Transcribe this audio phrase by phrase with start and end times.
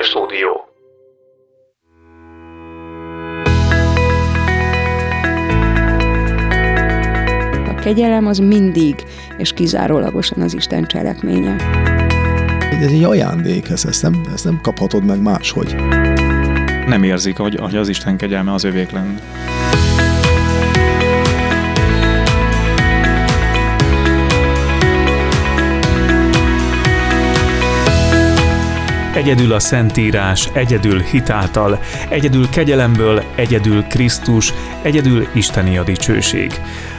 [0.00, 0.68] Civil Stúdió.
[7.68, 8.94] A kegyelem az mindig
[9.38, 11.56] és kizárólagosan az Isten cselekménye.
[12.80, 15.76] Ez egy ajándék, ezt, ezt, nem, ezt nem kaphatod meg máshogy.
[16.86, 19.18] Nem érzik, hogy, hogy az Isten kegyelme az övék lenne.
[29.14, 34.52] Egyedül a Szentírás, egyedül hitáltal, egyedül kegyelemből, egyedül Krisztus,
[34.82, 36.52] egyedül Isteni a dicsőség.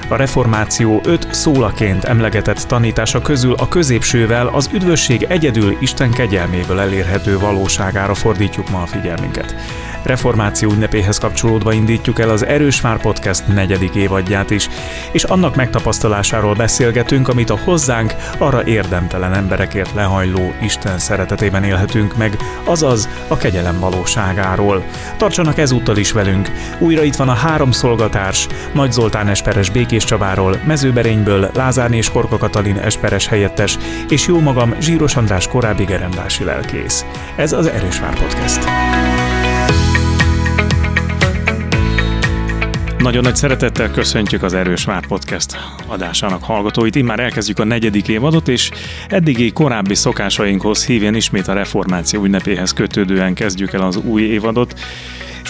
[0.07, 7.39] A reformáció öt szólaként emlegetett tanítása közül a középsővel az üdvösség egyedül Isten kegyelméből elérhető
[7.39, 9.55] valóságára fordítjuk ma a figyelmünket.
[10.03, 14.69] Reformáció ünnepéhez kapcsolódva indítjuk el az Erős Vár Podcast negyedik évadját is,
[15.11, 22.37] és annak megtapasztalásáról beszélgetünk, amit a hozzánk arra érdemtelen emberekért lehajló Isten szeretetében élhetünk meg,
[22.63, 24.83] azaz a kegyelem valóságáról.
[25.17, 26.51] Tartsanak ezúttal is velünk.
[26.79, 32.37] Újra itt van a három szolgatárs, Nagy Zoltán Esperes Békés Csabáról, Mezőberényből Lázárné és Korka
[32.37, 33.77] Katalin Esperes helyettes,
[34.09, 37.05] és jó magam Zsíros András korábbi gerendási lelkész.
[37.35, 38.69] Ez az Erős Vár Podcast.
[43.01, 45.57] Nagyon nagy szeretettel köszöntjük az Erős Vár Podcast
[45.87, 46.95] adásának hallgatóit.
[46.95, 48.71] Immár elkezdjük a negyedik évadot, és
[49.09, 54.79] eddigi korábbi szokásainkhoz hívén ismét a reformáció ünnepéhez kötődően kezdjük el az új évadot.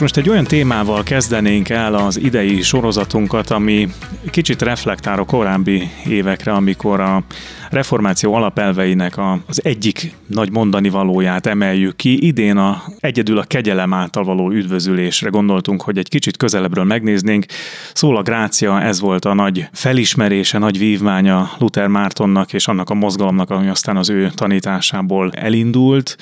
[0.02, 3.88] Most egy olyan témával kezdenénk el az idei sorozatunkat, ami
[4.30, 7.24] kicsit reflektál a korábbi évekre, amikor a
[7.70, 12.26] reformáció alapelveinek az egyik nagy mondani valóját emeljük ki.
[12.26, 17.46] Idén a, egyedül a kegyelem által való üdvözülésre gondoltunk, hogy egy kicsit közelebbről megnéznénk.
[17.94, 22.94] Szól a grácia, ez volt a nagy felismerése, nagy vívmánya Luther Mártonnak és annak a
[22.94, 26.18] mozgalomnak, ami aztán az ő tanításából elindult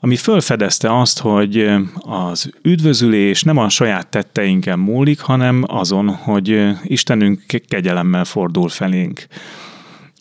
[0.00, 7.42] ami fölfedezte azt, hogy az üdvözülés nem a saját tetteinken múlik, hanem azon, hogy Istenünk
[7.68, 9.26] kegyelemmel fordul felénk.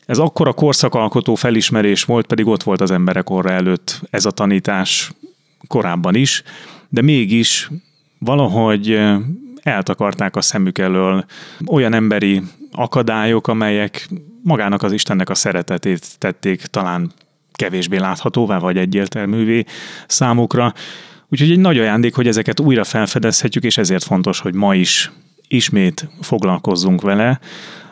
[0.06, 4.32] Ez akkor a korszakalkotó felismerés volt, pedig ott volt az emberek orra előtt ez a
[4.32, 5.12] tanítás
[5.68, 6.44] korábban is,
[6.90, 7.70] de mégis
[8.20, 9.00] valahogy
[9.62, 11.26] eltakarták a szemük elől
[11.68, 14.10] olyan emberi akadályok, amelyek
[14.44, 17.12] magának az Istennek a szeretetét tették talán
[17.60, 19.64] kevésbé láthatóvá vagy egyértelművé
[20.08, 20.74] számukra.
[21.30, 25.12] Úgyhogy egy nagy ajándék, hogy ezeket újra felfedezhetjük, és ezért fontos, hogy ma is
[25.48, 27.40] ismét foglalkozzunk vele.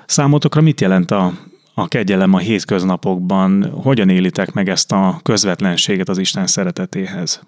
[0.05, 1.33] Számotokra mit jelent a,
[1.73, 3.69] a kegyelem a hétköznapokban?
[3.69, 7.41] Hogyan élitek meg ezt a közvetlenséget az Isten szeretetéhez?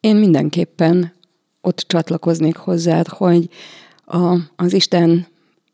[0.00, 1.12] Én mindenképpen
[1.60, 3.48] ott csatlakoznék hozzád, hogy
[4.04, 5.26] a, az Isten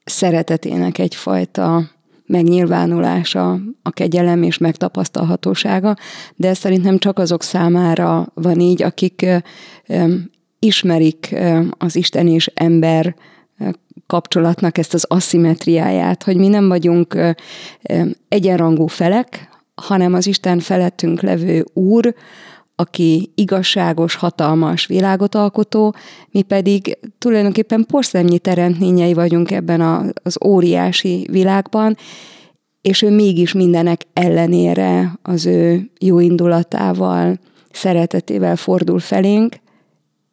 [0.05, 1.94] szeretetének egyfajta
[2.27, 5.97] megnyilvánulása, a kegyelem és megtapasztalhatósága,
[6.37, 9.27] de ez szerintem csak azok számára van így, akik
[10.59, 11.35] ismerik
[11.79, 13.15] az Isten és ember
[14.07, 17.19] kapcsolatnak ezt az aszimetriáját, hogy mi nem vagyunk
[18.29, 22.15] egyenrangú felek, hanem az Isten felettünk levő Úr,
[22.77, 25.95] aki igazságos, hatalmas világot alkotó,
[26.31, 31.97] mi pedig tulajdonképpen porszemnyi teremtményei vagyunk ebben a, az óriási világban,
[32.81, 37.39] és ő mégis mindenek ellenére az ő jó indulatával,
[37.71, 39.55] szeretetével fordul felénk,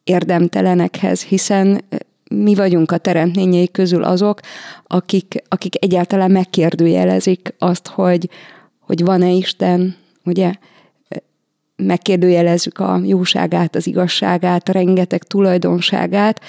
[0.04, 1.84] érdemtelenekhez, hiszen
[2.28, 4.40] mi vagyunk a teremtményei közül azok,
[4.86, 8.28] akik, akik egyáltalán megkérdőjelezik azt, hogy,
[8.80, 10.52] hogy van-e Isten, ugye?
[11.76, 16.40] Megkérdőjelezzük a jóságát, az igazságát, a rengeteg tulajdonságát,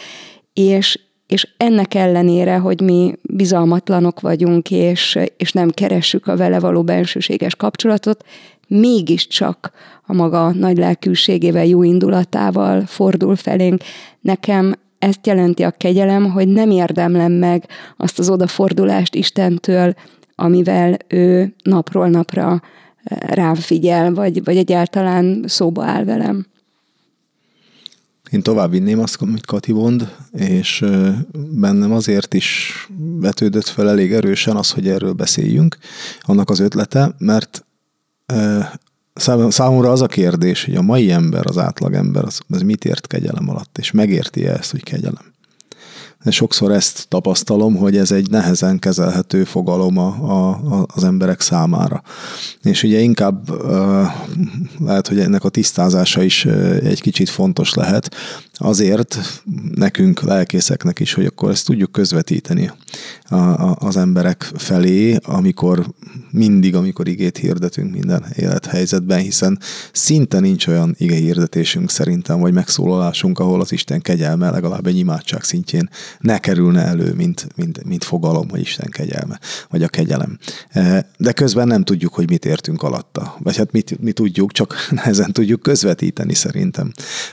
[0.54, 6.84] és, és ennek ellenére, hogy mi bizalmatlanok vagyunk, és, és nem keressük a vele való
[6.84, 8.26] bensőséges kapcsolatot,
[8.68, 9.72] mégiscsak
[10.06, 13.82] a maga nagy lelkűségével, jó indulatával fordul felénk.
[14.22, 17.66] Nekem ezt jelenti a kegyelem, hogy nem érdemlem meg
[17.98, 19.94] azt az odafordulást Istentől,
[20.36, 22.62] amivel ő napról napra
[23.28, 26.46] rám figyel, vagy, vagy egyáltalán szóba áll velem.
[28.32, 30.86] Én tovább vinném azt, amit Kati mond, és
[31.50, 32.74] bennem azért is
[33.20, 35.78] vetődött fel elég erősen az, hogy erről beszéljünk,
[36.22, 37.66] annak az ötlete, mert
[39.48, 43.50] számomra az a kérdés, hogy a mai ember, az átlagember, az, az mit ért kegyelem
[43.50, 45.33] alatt, és megérti -e ezt, hogy kegyelem?
[46.26, 52.04] Sokszor ezt tapasztalom, hogy ez egy nehezen kezelhető fogalom a, a, az emberek számára.
[52.64, 53.50] És ugye inkább
[54.80, 56.46] lehet, hogy ennek a tisztázása is
[56.84, 58.16] egy kicsit fontos lehet,
[58.54, 59.20] azért
[59.76, 62.72] nekünk, lelkészeknek is, hogy akkor ezt tudjuk közvetíteni
[63.24, 65.86] a, a, az emberek felé, amikor
[66.32, 69.60] mindig, amikor igét hirdetünk minden élethelyzetben, hiszen
[69.92, 75.44] szinte nincs olyan ige hirdetésünk szerintem, vagy megszólalásunk, ahol az Isten kegyelme legalább egy imádság
[75.44, 79.40] szintjén ne kerülne elő, mint, mint, mint fogalom, hogy Isten kegyelme,
[79.70, 80.38] vagy a kegyelem.
[80.70, 83.36] E, de közben nem tudjuk, hogy mit értünk alatta.
[83.40, 86.92] Vagy hát mit, mi tudjuk, csak nehezen tudjuk közvetíteni szerintem.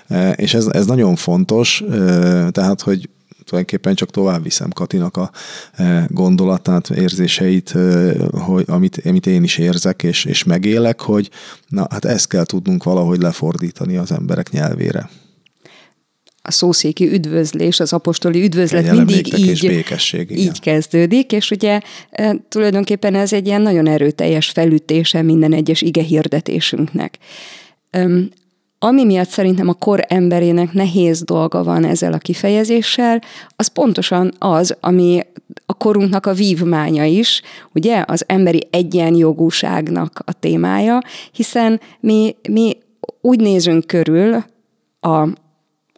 [0.08, 3.08] E, és ez, ez nagyon fontos, e, tehát, hogy
[3.50, 5.30] tulajdonképpen csak tovább viszem Katinak a
[5.72, 11.30] e, gondolatát, érzéseit, e, hogy, amit, amit én is érzek és, és megélek, hogy
[11.68, 15.08] na hát ezt kell tudnunk valahogy lefordítani az emberek nyelvére
[16.42, 21.80] a szószéki üdvözlés, az apostoli üdvözlet Kegyelem mindig így, békesség, így kezdődik, és ugye
[22.10, 27.18] e, tulajdonképpen ez egy ilyen nagyon erőteljes felütése minden egyes ige hirdetésünknek.
[28.82, 33.20] Ami miatt szerintem a kor emberének nehéz dolga van ezzel a kifejezéssel,
[33.56, 35.20] az pontosan az, ami
[35.66, 37.42] a korunknak a vívmánya is,
[37.74, 41.00] ugye, az emberi egyenjogúságnak a témája,
[41.32, 42.76] hiszen mi, mi
[43.20, 44.44] úgy nézünk körül
[45.00, 45.20] a,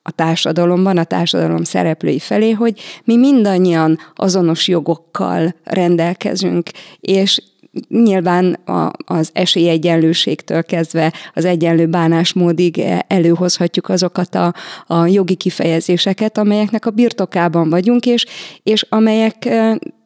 [0.02, 6.70] a társadalomban, a társadalom szereplői felé, hogy mi mindannyian azonos jogokkal rendelkezünk,
[7.00, 7.42] és
[7.88, 14.54] nyilván a, az esélyegyenlőségtől kezdve az egyenlő bánásmódig előhozhatjuk azokat a,
[14.86, 18.26] a jogi kifejezéseket, amelyeknek a birtokában vagyunk, és,
[18.62, 19.48] és amelyek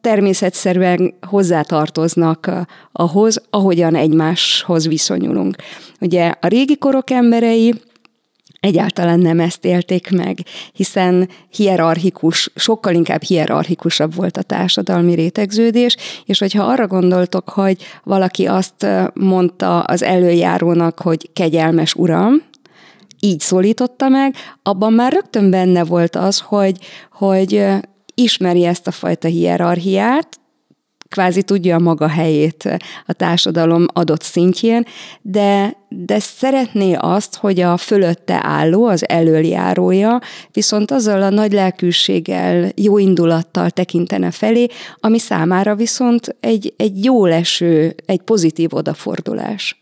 [0.01, 2.51] természetszerűen hozzátartoznak
[2.91, 5.55] ahhoz, ahogyan egymáshoz viszonyulunk.
[5.99, 7.73] Ugye a régi korok emberei
[8.59, 10.37] egyáltalán nem ezt élték meg,
[10.71, 15.95] hiszen hierarchikus, sokkal inkább hierarchikusabb volt a társadalmi rétegződés,
[16.25, 22.41] és hogyha arra gondoltok, hogy valaki azt mondta az előjárónak, hogy kegyelmes uram,
[23.19, 26.77] így szólította meg, abban már rögtön benne volt az, hogy,
[27.11, 27.65] hogy
[28.15, 30.27] ismeri ezt a fajta hierarchiát,
[31.09, 34.85] kvázi tudja a maga helyét a társadalom adott szintjén,
[35.21, 40.21] de, de szeretné azt, hogy a fölötte álló, az elöljárója
[40.51, 44.67] viszont azzal a nagy lelkűséggel, jó indulattal tekintene felé,
[44.99, 49.81] ami számára viszont egy, egy jó leső, egy pozitív odafordulás.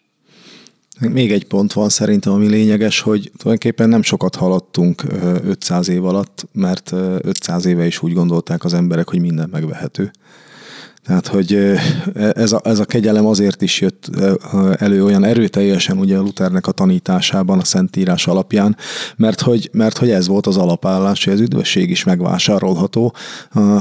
[0.99, 5.03] Még egy pont van szerintem, ami lényeges, hogy tulajdonképpen nem sokat haladtunk
[5.43, 10.11] 500 év alatt, mert 500 éve is úgy gondolták az emberek, hogy minden megvehető.
[11.05, 11.75] Tehát, hogy
[12.33, 14.09] ez a, ez a kegyelem azért is jött
[14.77, 18.77] elő olyan erőteljesen ugye Luthernek a tanításában, a Szentírás alapján,
[19.17, 23.15] mert hogy, mert hogy ez volt az alapállás, hogy az üdvösség is megvásárolható,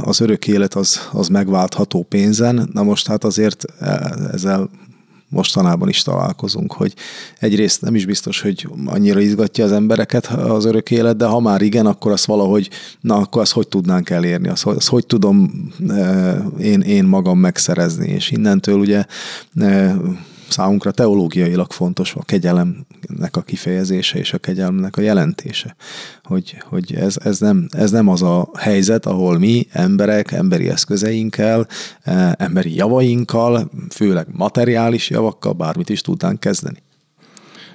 [0.00, 3.64] az örök élet az, az megváltható pénzen, na most hát azért
[4.32, 4.70] ezzel
[5.34, 6.94] mostanában is találkozunk, hogy
[7.38, 11.62] egyrészt nem is biztos, hogy annyira izgatja az embereket az örök élet, de ha már
[11.62, 12.70] igen, akkor azt valahogy,
[13.00, 18.08] na akkor azt hogy tudnánk elérni, azt, azt hogy tudom eh, én, én magam megszerezni,
[18.08, 19.04] és innentől ugye
[19.56, 19.94] eh,
[20.48, 25.76] számunkra teológiailag fontos a kegyelemnek a kifejezése és a kegyelemnek a jelentése.
[26.22, 31.66] Hogy, hogy ez, ez, nem, ez nem az a helyzet, ahol mi emberek, emberi eszközeinkkel,
[32.02, 36.82] eh, emberi javainkkal, főleg materiális javakkal bármit is tudnánk kezdeni.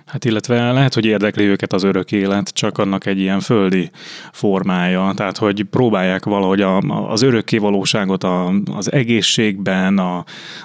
[0.10, 3.90] Hát illetve lehet, hogy érdekli őket az örök élet, csak annak egy ilyen földi
[4.32, 5.12] formája.
[5.16, 6.78] Tehát, hogy próbálják valahogy a,
[7.10, 10.18] az örökké valóságot a, az egészségben, a,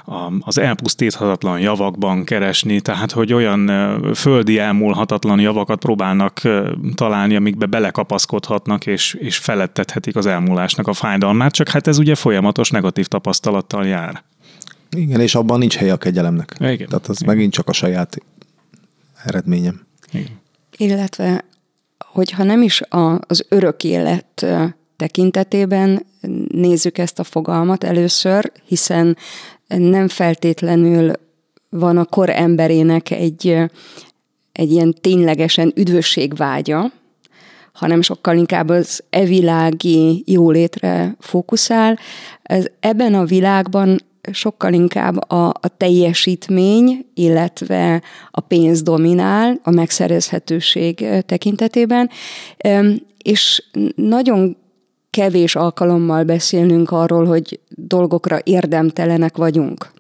[0.05, 3.71] a, az elpusztíthatatlan javakban keresni, tehát, hogy olyan
[4.15, 6.41] földi elmúlhatatlan javakat próbálnak
[6.95, 12.71] találni, amikbe belekapaszkodhatnak, és, és felettethetik az elmúlásnak a fájdalmát, csak hát ez ugye folyamatos
[12.71, 14.23] negatív tapasztalattal jár.
[14.97, 16.55] Igen, és abban nincs hely a kegyelemnek.
[16.59, 16.89] Igen.
[16.89, 17.35] Tehát az Igen.
[17.35, 18.19] megint csak a saját
[19.25, 19.87] eredményem.
[20.13, 20.41] Igen.
[20.77, 21.45] Illetve,
[21.99, 24.47] hogyha nem is a, az örök élet
[24.97, 26.07] tekintetében
[26.49, 29.17] nézzük ezt a fogalmat először, hiszen
[29.67, 31.13] nem feltétlenül
[31.69, 33.57] van a kor emberének egy,
[34.53, 36.93] egy ilyen ténylegesen üdvösségvágya,
[37.73, 41.99] hanem sokkal inkább az evilági jólétre fókuszál.
[42.43, 43.99] Ez, ebben a világban
[44.33, 52.11] sokkal inkább a, a teljesítmény, illetve a pénz dominál a megszerezhetőség tekintetében,
[53.23, 53.65] és
[53.95, 54.57] nagyon
[55.11, 59.93] kevés alkalommal beszélnünk arról, hogy dolgokra érdemtelenek vagyunk.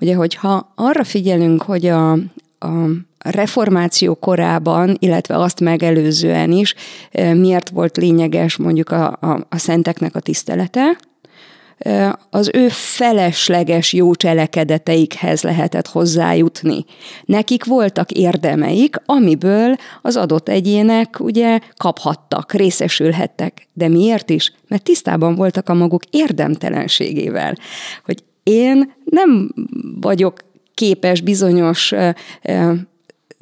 [0.00, 2.12] Ugye, hogyha arra figyelünk, hogy a,
[2.58, 6.74] a reformáció korában, illetve azt megelőzően is
[7.12, 10.98] miért volt lényeges mondjuk a, a, a szenteknek a tisztelete,
[12.30, 16.84] az ő felesleges jó cselekedeteikhez lehetett hozzájutni.
[17.24, 23.68] Nekik voltak érdemeik, amiből az adott egyének ugye kaphattak, részesülhettek.
[23.72, 24.52] De miért is?
[24.68, 27.54] Mert tisztában voltak a maguk érdemtelenségével,
[28.04, 29.54] hogy én nem
[30.00, 30.38] vagyok
[30.74, 31.92] képes bizonyos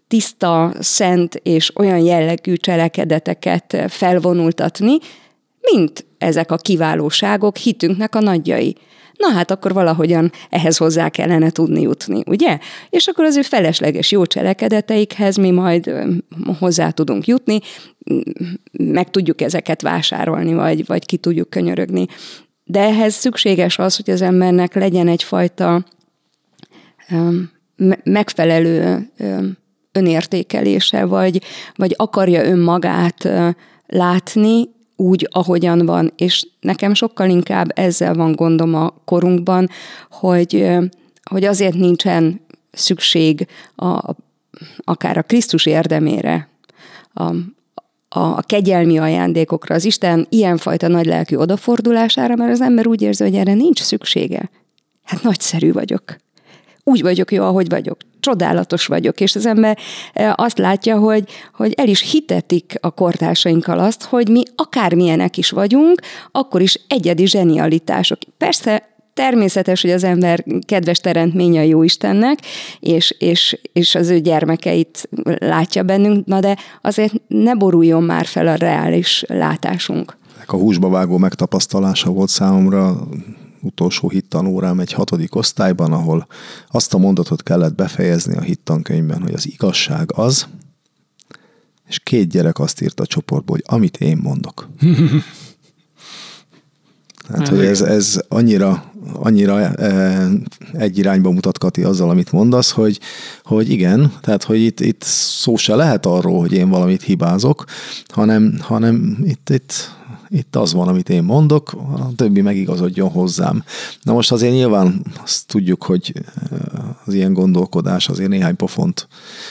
[0.08, 4.98] tiszta, szent és olyan jellegű cselekedeteket felvonultatni,
[5.60, 8.76] mint ezek a kiválóságok hitünknek a nagyjai.
[9.16, 12.58] Na hát akkor valahogyan ehhez hozzá kellene tudni jutni, ugye?
[12.90, 15.92] És akkor az ő felesleges jó cselekedeteikhez mi majd
[16.58, 17.60] hozzá tudunk jutni,
[18.72, 22.06] meg tudjuk ezeket vásárolni, vagy, vagy ki tudjuk könyörögni.
[22.64, 25.84] De ehhez szükséges az, hogy az embernek legyen egyfajta
[28.04, 29.08] megfelelő
[29.92, 31.42] önértékelése, vagy,
[31.74, 33.28] vagy akarja önmagát
[33.86, 36.12] látni úgy, ahogyan van.
[36.16, 39.68] És nekem sokkal inkább ezzel van gondom a korunkban,
[40.10, 40.68] hogy,
[41.22, 42.40] hogy azért nincsen
[42.72, 44.14] szükség a,
[44.76, 46.48] akár a Krisztus érdemére,
[47.14, 47.34] a,
[48.08, 53.34] a kegyelmi ajándékokra, az Isten ilyenfajta nagy lelkű odafordulására, mert az ember úgy érzi, hogy
[53.34, 54.50] erre nincs szüksége.
[55.04, 56.16] Hát nagyszerű vagyok.
[56.84, 59.78] Úgy vagyok jó, ahogy vagyok csodálatos vagyok, és az ember
[60.12, 65.50] e, azt látja, hogy, hogy el is hitetik a kortársainkkal azt, hogy mi akármilyenek is
[65.50, 66.00] vagyunk,
[66.32, 68.18] akkor is egyedi zsenialitások.
[68.38, 72.38] Persze természetes, hogy az ember kedves teremtménye a jó Istennek,
[72.80, 78.46] és, és, és az ő gyermekeit látja bennünk, na de azért ne boruljon már fel
[78.46, 80.16] a reális látásunk.
[80.46, 83.08] A húsba vágó megtapasztalása volt számomra
[83.66, 86.26] utolsó hittanórám egy hatodik osztályban, ahol
[86.68, 90.46] azt a mondatot kellett befejezni a hittankönyvben, hogy az igazság az,
[91.88, 94.68] és két gyerek azt írta a csoportból, hogy amit én mondok.
[97.28, 100.28] Hát, hogy ez, ez annyira, annyira e,
[100.72, 103.00] egy irányba mutat Kati azzal, amit mondasz, hogy,
[103.42, 107.64] hogy igen, tehát, hogy itt, itt szó se lehet arról, hogy én valamit hibázok,
[108.08, 109.90] hanem, hanem itt, itt
[110.28, 113.64] itt az van, amit én mondok, a többi megigazodjon hozzám.
[114.02, 116.58] Na most azért nyilván azt tudjuk, hogy eh,
[117.04, 119.08] az ilyen gondolkodás azért néhány pofont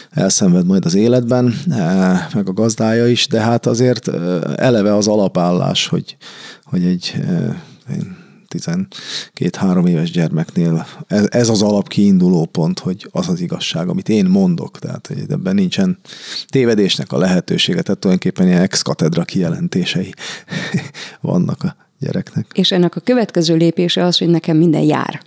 [0.09, 5.07] elszenved majd az életben, eh, meg a gazdája is, de hát azért eh, eleve az
[5.07, 6.17] alapállás, hogy,
[6.63, 7.13] hogy egy
[8.57, 14.25] 12-3 éves gyermeknél ez, ez az alap kiinduló pont, hogy az az igazság, amit én
[14.25, 15.97] mondok, tehát hogy ebben nincsen
[16.47, 20.13] tévedésnek a lehetősége, tehát tulajdonképpen ilyen ex-katedra kijelentései
[21.21, 22.45] vannak a gyereknek.
[22.53, 25.21] És ennek a következő lépése az, hogy nekem minden jár.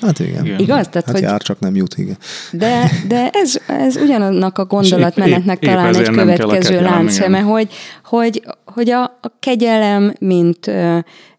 [0.00, 0.44] Hát igen.
[0.44, 0.58] igen.
[0.58, 0.88] Igaz?
[0.88, 1.22] Tehát, hát hogy...
[1.22, 2.18] jár, csak nem jut, igen.
[2.52, 7.72] De, de ez, ez ugyanannak a gondolatmenetnek épp, talán épp egy következő láncszeme, hogy,
[8.04, 10.70] hogy, hogy a, a kegyelem, mint,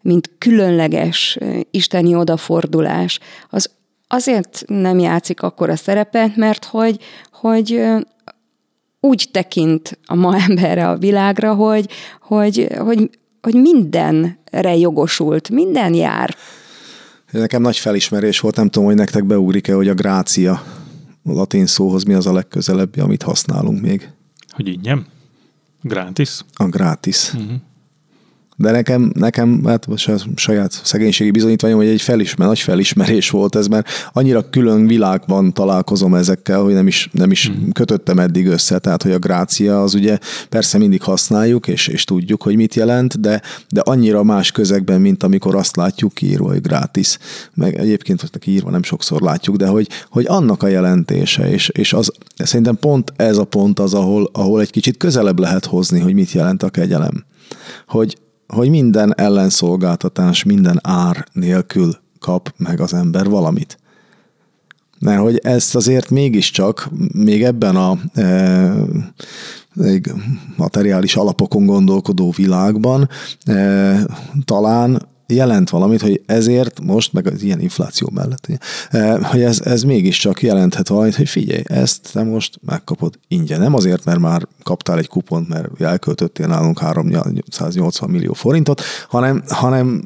[0.00, 1.38] mint különleges
[1.70, 3.18] isteni odafordulás,
[3.50, 3.70] az
[4.08, 6.98] azért nem játszik akkor a szerepet, mert hogy,
[7.32, 7.82] hogy
[9.00, 11.88] úgy tekint a ma emberre a világra, hogy,
[12.20, 13.10] hogy, hogy,
[13.42, 16.36] hogy mindenre jogosult, minden jár.
[17.32, 20.52] Nekem nagy felismerés volt, nem tudom, hogy nektek beugrik-e, hogy a grácia
[21.24, 24.10] a latin szóhoz mi az a legközelebbi, amit használunk még.
[24.48, 25.06] Hogy ingyen?
[25.82, 26.40] Gratis?
[26.52, 27.34] A gratis.
[27.34, 27.52] Uh-huh.
[28.62, 33.54] De nekem, nekem hát most a saját szegénységi bizonyítványom, hogy egy felismer, nagy felismerés volt
[33.54, 37.68] ez, mert annyira külön világban találkozom ezekkel, hogy nem is, nem is mm.
[37.70, 38.78] kötöttem eddig össze.
[38.78, 43.20] Tehát, hogy a grácia az ugye persze mindig használjuk, és, és tudjuk, hogy mit jelent,
[43.20, 47.18] de, de annyira más közegben, mint amikor azt látjuk kiírva, hogy gratis.
[47.54, 51.92] Meg egyébként, hogy írva nem sokszor látjuk, de hogy, hogy annak a jelentése, és, és
[51.92, 56.14] az, szerintem pont ez a pont az, ahol, ahol egy kicsit közelebb lehet hozni, hogy
[56.14, 57.24] mit jelent a kegyelem.
[57.86, 58.16] Hogy,
[58.54, 63.78] hogy minden ellenszolgáltatás, minden ár nélkül kap meg az ember valamit.
[64.98, 68.72] Mert hogy ezt azért mégiscsak még ebben a e,
[70.56, 73.08] materiális alapokon gondolkodó világban
[73.44, 73.96] e,
[74.44, 78.48] talán jelent valamit, hogy ezért most, meg az ilyen infláció mellett,
[78.90, 83.60] eh, hogy ez, ez mégiscsak jelenthet valamit, hogy figyelj, ezt te most megkapod ingyen.
[83.60, 90.04] Nem azért, mert már kaptál egy kupont, mert elköltöttél nálunk 380 millió forintot, hanem, hanem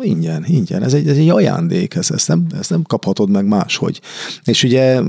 [0.00, 0.82] ingyen, ingyen.
[0.82, 4.00] Ez egy, ez egy ajándék, ez, ezt, nem, ezt nem kaphatod meg máshogy.
[4.44, 5.00] És ugye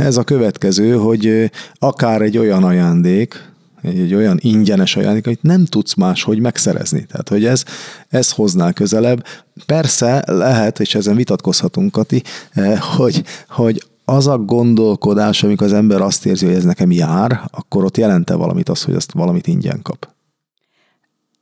[0.00, 3.52] ez a következő, hogy akár egy olyan ajándék,
[3.84, 7.06] egy, olyan ingyenes ajándék, amit nem tudsz máshogy megszerezni.
[7.06, 7.64] Tehát, hogy ez,
[8.08, 9.24] ez hoznál közelebb.
[9.66, 12.22] Persze lehet, és ezen vitatkozhatunk, Kati,
[12.52, 17.40] eh, hogy, hogy az a gondolkodás, amikor az ember azt érzi, hogy ez nekem jár,
[17.50, 20.13] akkor ott jelente valamit az, hogy azt valamit ingyen kap.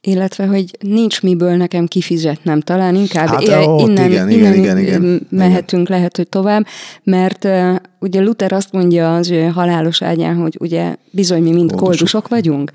[0.02, 5.26] Illetve, hogy nincs miből nekem kifizetnem, talán inkább Hát, ott innen, igen, innen igen, igen.
[5.30, 5.98] mehetünk, igen.
[5.98, 6.66] lehet, hogy tovább,
[7.02, 11.70] mert uh, ugye Luther azt mondja az ő halálos ágyán, hogy ugye bizony mi mind
[11.70, 12.70] koldusok, koldusok vagyunk,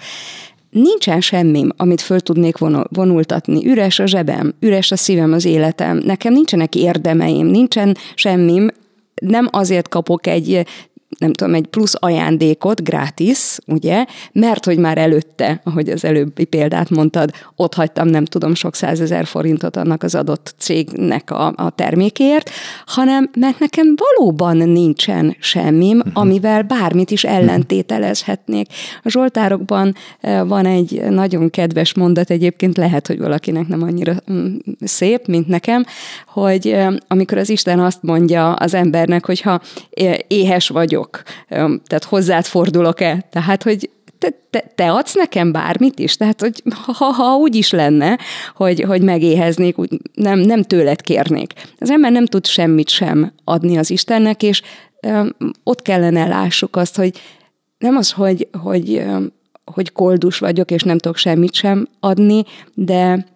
[0.70, 2.58] Nincsen semmim, amit föl tudnék
[2.90, 3.68] vonultatni.
[3.68, 6.02] Üres a zsebem, üres a szívem, az életem.
[6.06, 8.68] Nekem nincsenek érdemeim, nincsen semmim,
[9.22, 10.66] nem azért kapok egy
[11.18, 16.90] nem tudom, egy plusz ajándékot, gratis, ugye, mert hogy már előtte, ahogy az előbbi példát
[16.90, 22.50] mondtad, ott hagytam nem tudom sok százezer forintot annak az adott cégnek a, a termékért,
[22.86, 26.12] hanem mert nekem valóban nincsen semmim, uh-huh.
[26.14, 28.68] amivel bármit is ellentételezhetnék.
[29.04, 34.56] A Zsoltárokban eh, van egy nagyon kedves mondat, egyébként lehet, hogy valakinek nem annyira mm,
[34.80, 35.86] szép, mint nekem,
[36.28, 41.24] hogy eh, amikor az Isten azt mondja az embernek, hogy ha eh, éhes vagyok, vagyok,
[41.88, 43.28] tehát hozzád fordulok-e?
[43.30, 46.16] Tehát, hogy te, te, te adsz nekem bármit is?
[46.18, 48.18] Tehát, hogy ha, ha úgy is lenne,
[48.56, 51.54] hogy, hogy megéheznék, úgy nem, nem tőled kérnék.
[51.80, 54.62] Az ember nem tud semmit sem adni az Istennek, és
[55.02, 55.26] ö,
[55.64, 57.22] ott kellene lássuk azt, hogy
[57.78, 59.18] nem az, hogy, hogy, ö,
[59.66, 63.28] hogy koldus vagyok, és nem tudok semmit sem adni, de,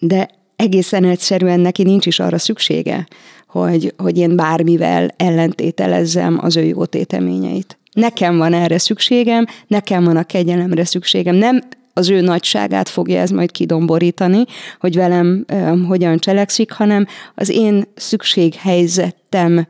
[0.00, 3.06] de egészen egyszerűen neki nincs is arra szüksége,
[3.50, 7.78] hogy, hogy én bármivel ellentételezzem az ő jó téteményeit.
[7.92, 11.34] Nekem van erre szükségem, nekem van a kegyelemre szükségem.
[11.34, 11.60] Nem
[11.92, 14.44] az ő nagyságát fogja ez majd kidomborítani,
[14.80, 19.66] hogy velem ö, hogyan cselekszik, hanem az én szükséghelyzetem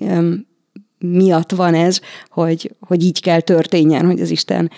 [0.00, 0.32] ö,
[0.98, 4.70] miatt van ez, hogy, hogy így kell történjen, hogy az Isten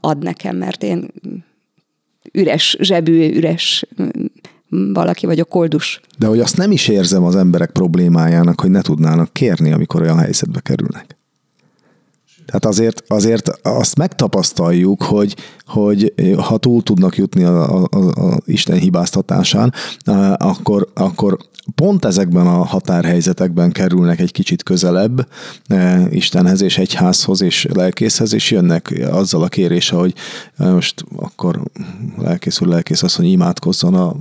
[0.00, 1.10] ad nekem, mert én
[2.32, 3.86] üres zsebű, üres
[4.92, 6.00] valaki vagyok koldus.
[6.18, 10.18] De hogy azt nem is érzem az emberek problémájának, hogy ne tudnának kérni, amikor olyan
[10.18, 11.19] helyzetbe kerülnek.
[12.50, 15.34] Tehát azért, azért azt megtapasztaljuk, hogy,
[15.66, 19.72] hogy ha túl tudnak jutni a, a, a, Isten hibáztatásán,
[20.36, 21.38] akkor, akkor
[21.74, 25.28] pont ezekben a határhelyzetekben kerülnek egy kicsit közelebb
[26.10, 30.14] Istenhez és egyházhoz és lelkészhez, és jönnek azzal a kérése, hogy
[30.56, 31.60] most akkor
[32.18, 34.16] lelkész úr, lelkész hogy imádkozzon a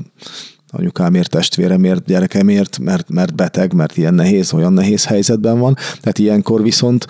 [0.72, 5.74] anyukámért, testvéremért, gyerekemért, mert, mert beteg, mert ilyen nehéz, olyan nehéz helyzetben van.
[5.74, 7.08] Tehát ilyenkor viszont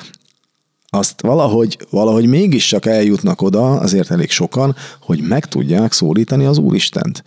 [0.89, 6.57] azt valahogy, valahogy mégis csak eljutnak oda, azért elég sokan, hogy meg tudják szólítani az
[6.57, 7.23] Úristent.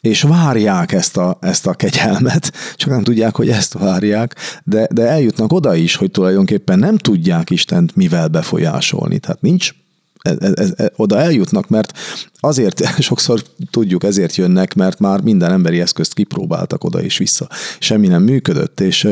[0.00, 5.02] És várják ezt a, ezt a kegyelmet, csak nem tudják, hogy ezt várják, de, de
[5.02, 9.18] eljutnak oda is, hogy tulajdonképpen nem tudják Istent mivel befolyásolni.
[9.18, 9.72] Tehát nincs
[10.22, 11.98] ez, ez, ez, oda eljutnak, mert
[12.40, 17.48] azért sokszor tudjuk, ezért jönnek, mert már minden emberi eszközt kipróbáltak oda és vissza.
[17.78, 19.08] Semmi nem működött, és,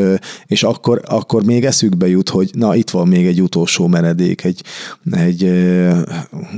[0.46, 4.62] és akkor, akkor még eszükbe jut, hogy na itt van még egy utolsó menedék, egy,
[5.10, 5.98] egy uh,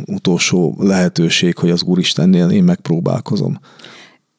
[0.07, 3.61] utolsó lehetőség, hogy az Úristennél én megpróbálkozom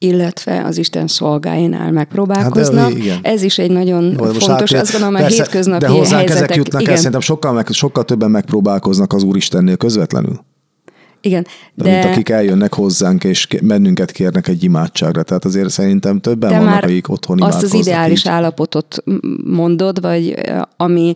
[0.02, 2.92] illetve az Isten szolgáinál megpróbálkoznak.
[2.92, 6.44] Hát Ez is egy nagyon Jó, fontos, hát, azt gondolom, a hétköznapi De hozzánk helyzetek,
[6.44, 6.92] ezek jutnak igen.
[6.92, 10.44] el, szerintem sokkal, meg, sokkal többen megpróbálkoznak az Úristennél közvetlenül.
[11.20, 11.46] Igen.
[11.74, 11.90] De...
[11.90, 15.22] Mint akik eljönnek hozzánk, és bennünket kérnek egy imádságra.
[15.22, 18.28] Tehát azért szerintem többen de vannak, akik otthon azt az ideális így.
[18.28, 19.02] állapotot
[19.44, 20.34] mondod, vagy
[20.76, 21.14] ami,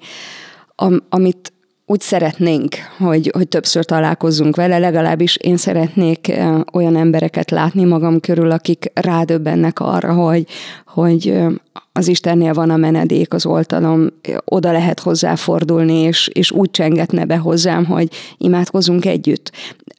[0.75, 1.53] am, amit
[1.87, 6.33] úgy szeretnénk, hogy, hogy többször találkozzunk vele, legalábbis én szeretnék
[6.72, 10.46] olyan embereket látni magam körül, akik rádöbbennek arra, hogy,
[10.87, 11.38] hogy
[11.92, 14.09] az Istennél van a menedék, az oltalom,
[14.44, 19.53] oda lehet hozzáfordulni, és, és úgy csengetne be hozzám, hogy imádkozunk együtt.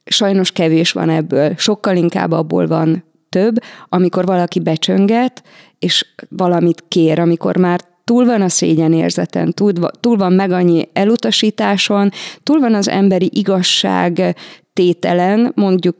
[0.05, 3.55] Sajnos kevés van ebből, sokkal inkább abból van több,
[3.89, 5.43] amikor valaki becsönget,
[5.79, 12.11] és valamit kér, amikor már túl van a szégyenérzeten, túl, túl van meg annyi elutasításon,
[12.43, 14.35] túl van az emberi igazság
[14.73, 15.95] tételen, mondjuk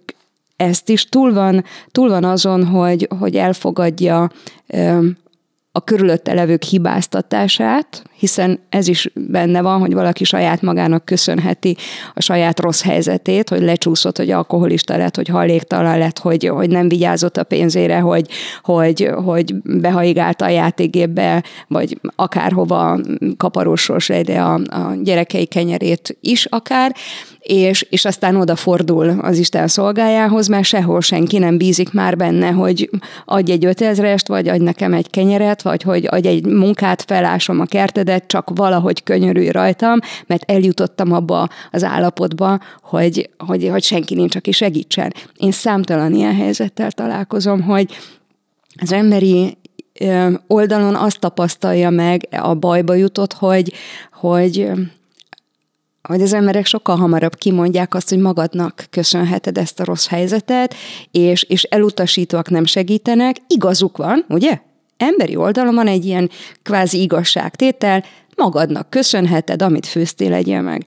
[0.55, 4.31] ezt is, túl van, túl van azon, hogy, hogy elfogadja
[5.77, 11.77] a körülötte levők hibáztatását, hiszen ez is benne van, hogy valaki saját magának köszönheti
[12.13, 16.89] a saját rossz helyzetét, hogy lecsúszott, hogy alkoholista lett, hogy halléktalan lett, hogy, hogy nem
[16.89, 18.27] vigyázott a pénzére, hogy,
[18.61, 22.99] hogy, hogy behaigálta a játékgépbe, vagy akárhova
[23.37, 26.95] kaparósos de a, a gyerekei kenyerét is akár,
[27.47, 32.89] és, és aztán odafordul az Isten szolgájához, mert sehol senki nem bízik már benne, hogy
[33.25, 37.65] adj egy ötezrest, vagy adj nekem egy kenyeret, vagy hogy adj egy munkát, felásom a
[37.65, 44.35] kertedet, csak valahogy könyörülj rajtam, mert eljutottam abba az állapotba, hogy, hogy, hogy senki nincs,
[44.35, 45.13] aki segítsen.
[45.37, 47.97] Én számtalan ilyen helyzettel találkozom, hogy
[48.81, 49.57] az emberi
[50.47, 53.73] oldalon azt tapasztalja meg, a bajba jutott, hogy,
[54.11, 54.71] hogy
[56.01, 60.75] hogy az emberek sokkal hamarabb kimondják azt, hogy magadnak köszönheted ezt a rossz helyzetet,
[61.11, 63.37] és, és elutasítóak nem segítenek.
[63.47, 64.59] Igazuk van, ugye?
[64.97, 66.29] Emberi oldalon van egy ilyen
[66.63, 68.03] kvázi igazságtétel,
[68.35, 70.85] magadnak köszönheted, amit főztél, legyél meg.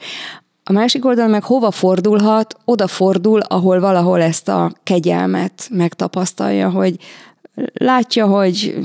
[0.65, 2.57] A másik oldalon meg hova fordulhat?
[2.65, 6.97] Oda fordul, ahol valahol ezt a kegyelmet megtapasztalja, hogy
[7.73, 8.79] látja, hogy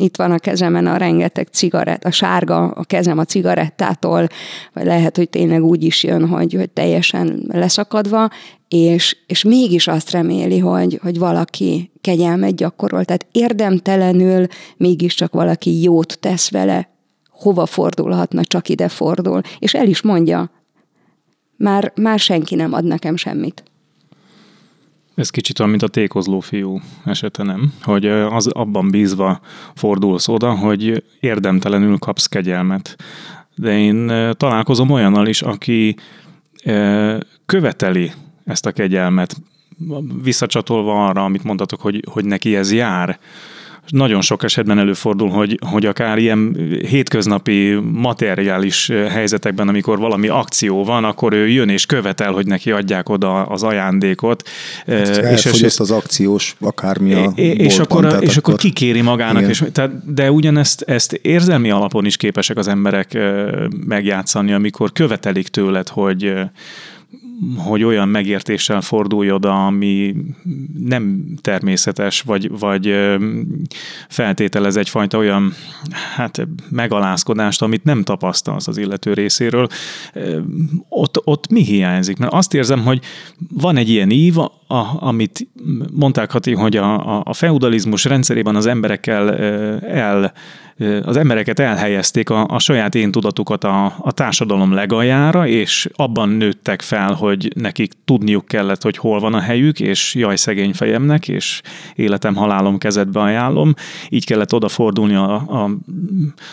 [0.00, 4.26] itt van a kezemen a rengeteg cigarett, a sárga a kezem a cigarettától,
[4.72, 8.30] vagy lehet, hogy tényleg úgy is jön, hogy, hogy teljesen leszakadva,
[8.68, 13.04] és, és mégis azt reméli, hogy, hogy valaki kegyelmet gyakorol.
[13.04, 16.88] Tehát érdemtelenül mégiscsak valaki jót tesz vele,
[17.30, 19.40] hova fordulhatna, csak ide fordul.
[19.58, 20.50] És el is mondja,
[21.56, 23.62] már, már senki nem ad nekem semmit.
[25.20, 27.72] Ez kicsit olyan, mint a tékozló fiú esete, nem?
[27.82, 29.40] Hogy az abban bízva
[29.74, 32.96] fordulsz oda, hogy érdemtelenül kapsz kegyelmet.
[33.54, 34.06] De én
[34.36, 35.96] találkozom olyannal is, aki
[37.46, 38.12] követeli
[38.44, 39.36] ezt a kegyelmet,
[40.22, 43.18] visszacsatolva arra, amit mondtatok, hogy, hogy neki ez jár,
[43.88, 46.56] nagyon sok esetben előfordul, hogy, hogy akár ilyen
[46.88, 53.08] hétköznapi materiális helyzetekben, amikor valami akció van, akkor ő jön és követel, hogy neki adják
[53.08, 54.48] oda az ajándékot.
[54.86, 59.48] Hát, és, és az akciós akármi a és, akkor, és akkor, akkor kikéri magának.
[59.48, 63.18] És, tehát, de ugyanezt ezt érzelmi alapon is képesek az emberek
[63.86, 66.32] megjátszani, amikor követelik tőled, hogy
[67.56, 70.14] hogy olyan megértéssel fordulj oda, ami
[70.84, 72.94] nem természetes, vagy, vagy
[74.08, 75.52] feltételez egyfajta olyan
[76.16, 79.68] hát, megalázkodást, amit nem tapasztalsz az illető részéről.
[80.88, 82.18] Ott, ott mi hiányzik?
[82.18, 83.00] Mert azt érzem, hogy
[83.52, 84.48] van egy ilyen ív, a,
[84.98, 85.46] amit
[85.92, 89.36] mondták, Hati, hogy a, a feudalizmus rendszerében az emberekkel
[89.80, 90.32] el
[91.04, 96.82] az embereket elhelyezték a, a saját én tudatukat a, a társadalom legaljára, és abban nőttek
[96.82, 101.60] fel, hogy nekik tudniuk kellett, hogy hol van a helyük, és jaj szegény fejemnek, és
[101.94, 103.74] életem, halálom kezedbe ajánlom.
[104.08, 105.70] Így kellett odafordulni a, a,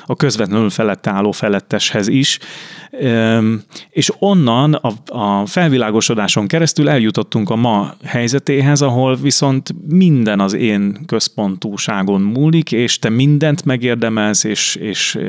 [0.06, 2.40] a közvetlenül felett álló feletteshez is.
[3.90, 11.06] És onnan a, a felvilágosodáson keresztül eljutottunk a ma helyzetéhez, ahol viszont minden az én
[11.06, 15.20] központúságon múlik, és te mindent megérdem emelsz, és, és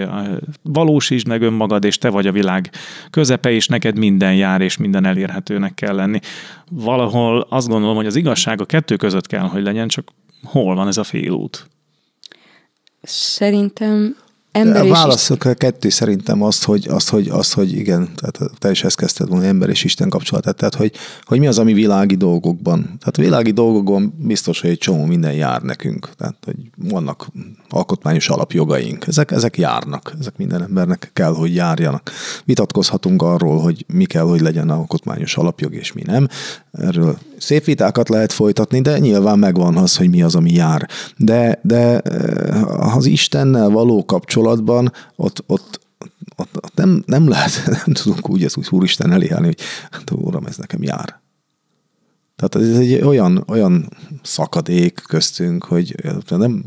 [0.62, 2.70] valósítsd meg önmagad, és te vagy a világ
[3.10, 6.18] közepe, és neked minden jár, és minden elérhetőnek kell lenni.
[6.70, 10.08] Valahol azt gondolom, hogy az igazság a kettő között kell, hogy legyen, csak
[10.42, 11.66] hol van ez a félút?
[13.02, 14.16] Szerintem
[14.58, 18.70] ember a válaszok a kettő szerintem azt, hogy, azt, hogy, azt, hogy igen, tehát te
[18.70, 20.92] is ezt kezdted volna, ember és Isten kapcsolatát, tehát hogy,
[21.22, 22.82] hogy mi az, ami világi dolgokban.
[22.82, 26.08] Tehát világi dolgokban biztos, hogy egy csomó minden jár nekünk.
[26.16, 27.28] Tehát, hogy vannak
[27.68, 29.06] alkotmányos alapjogaink.
[29.06, 32.10] Ezek, ezek járnak, ezek minden embernek kell, hogy járjanak.
[32.44, 36.28] Vitatkozhatunk arról, hogy mi kell, hogy legyen alkotmányos alapjog, és mi nem.
[36.72, 40.88] Erről szép vitákat lehet folytatni, de nyilván megvan az, hogy mi az, ami jár.
[41.16, 45.80] De, de eh, az Istennel való kapcsolatban ott, ott,
[46.36, 50.46] ott, ott nem, nem lehet, nem tudunk úgy az Úristen elé állni, hogy hát, Uram,
[50.46, 51.20] ez nekem jár.
[52.38, 53.88] Tehát ez egy olyan, olyan
[54.22, 55.94] szakadék köztünk, hogy
[56.28, 56.64] nem,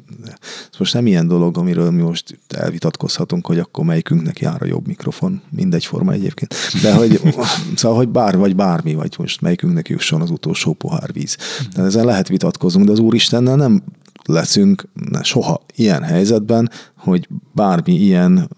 [0.71, 4.87] ez most nem ilyen dolog, amiről mi most elvitatkozhatunk, hogy akkor melyikünknek jár a jobb
[4.87, 6.55] mikrofon, mindegy forma egyébként.
[6.81, 7.21] De hogy,
[7.75, 11.37] szóval, hogy bár vagy bármi, vagy most melyikünknek jusson az utolsó pohár víz.
[11.73, 13.83] Tehát ezen lehet vitatkozunk, de az Úristennel nem
[14.25, 14.87] leszünk
[15.21, 18.49] soha ilyen helyzetben, hogy bármi ilyen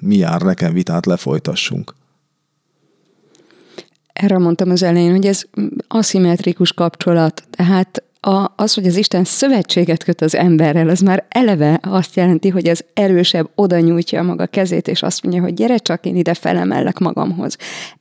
[0.00, 1.94] mi jár nekem vitát lefolytassunk
[4.18, 5.42] erre mondtam az elején, hogy ez
[5.88, 11.80] aszimmetrikus kapcsolat, tehát a, az, hogy az Isten szövetséget köt az emberrel, az már eleve
[11.82, 16.06] azt jelenti, hogy az erősebb oda nyújtja maga kezét, és azt mondja, hogy gyere csak,
[16.06, 17.56] én ide felemellek magamhoz.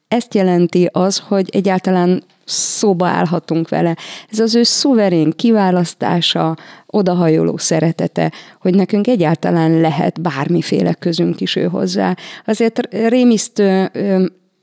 [0.08, 3.98] Ezt jelenti az, hogy egyáltalán szóba állhatunk vele.
[4.30, 11.64] Ez az ő szuverén kiválasztása, odahajoló szeretete, hogy nekünk egyáltalán lehet bármiféle közünk is ő
[11.64, 12.16] hozzá.
[12.46, 13.92] Azért rémisztő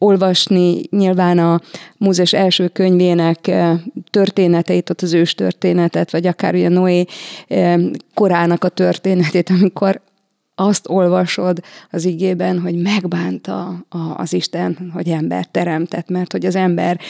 [0.05, 1.61] olvasni nyilván a
[1.97, 3.79] Mózes első könyvének eh,
[4.11, 7.05] történeteit, ott az ős történetet, vagy akár ugye Noé
[7.49, 7.81] eh,
[8.15, 10.01] korának a történetét, amikor
[10.55, 13.85] azt olvasod az igében, hogy megbánta
[14.17, 17.01] az Isten, hogy ember teremtett, mert hogy az ember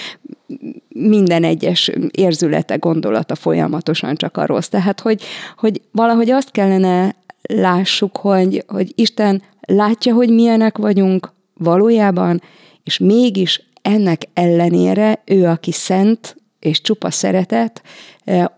[0.88, 4.68] minden egyes érzülete, gondolata folyamatosan csak a rossz.
[4.68, 5.22] Tehát, hogy,
[5.56, 12.42] hogy valahogy azt kellene lássuk, hogy, hogy Isten látja, hogy milyenek vagyunk valójában,
[12.84, 17.82] és mégis ennek ellenére ő, aki szent és csupa szeretet,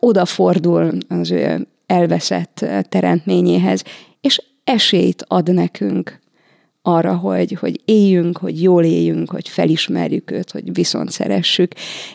[0.00, 3.82] odafordul az ő elveszett teremtményéhez,
[4.20, 6.20] és esélyt ad nekünk
[6.82, 11.72] arra, hogy, hogy éljünk, hogy jól éljünk, hogy felismerjük őt, hogy viszont szeressük,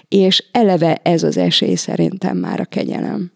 [0.08, 3.32] és eleve ez az esély szerintem már a kegyelem.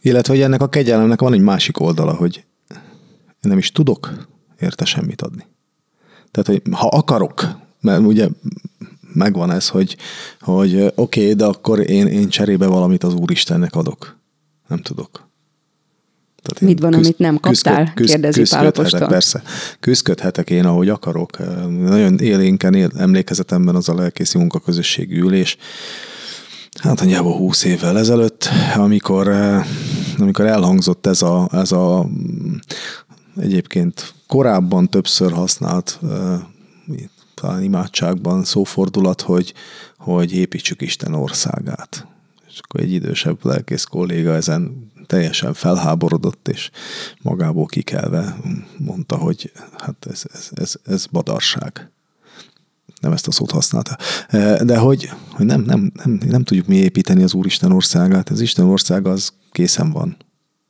[0.00, 2.44] Illetve, hogy ennek a kegyelemnek van egy másik oldala, hogy
[3.40, 4.28] nem is tudok
[4.60, 5.44] érte semmit adni.
[6.32, 7.48] Tehát, hogy ha akarok,
[7.80, 8.28] mert ugye
[9.14, 9.96] megvan ez, hogy,
[10.40, 14.16] hogy oké, okay, de akkor én, én cserébe valamit az Úristennek adok.
[14.68, 15.30] Nem tudok.
[16.42, 17.92] Tehát Mit van, küzd, amit nem kaptál?
[17.94, 19.06] Küzd, kérdezi Pálapostól.
[19.06, 19.42] Persze.
[19.80, 21.38] Küzdködhetek én, ahogy akarok.
[21.68, 25.56] Nagyon élénken él, emlékezetemben az a lelkészi munkaközösségi ülés,
[26.80, 29.28] hát nagyjából húsz évvel ezelőtt, amikor,
[30.18, 32.06] amikor elhangzott ez a, ez a
[33.36, 36.00] egyébként korábban többször használt
[37.42, 39.54] talán imádságban szófordulat, hogy,
[39.98, 42.06] hogy építsük Isten országát.
[42.48, 46.70] És akkor egy idősebb lelkész kolléga ezen teljesen felháborodott, és
[47.22, 48.36] magából kikelve
[48.78, 51.90] mondta, hogy hát ez, ez, ez, ez badarság.
[53.00, 53.96] Nem ezt a szót használta.
[54.64, 58.28] De hogy, hogy nem, nem, nem, nem tudjuk mi építeni az Úristen országát.
[58.28, 60.16] Az Isten országa az készen van.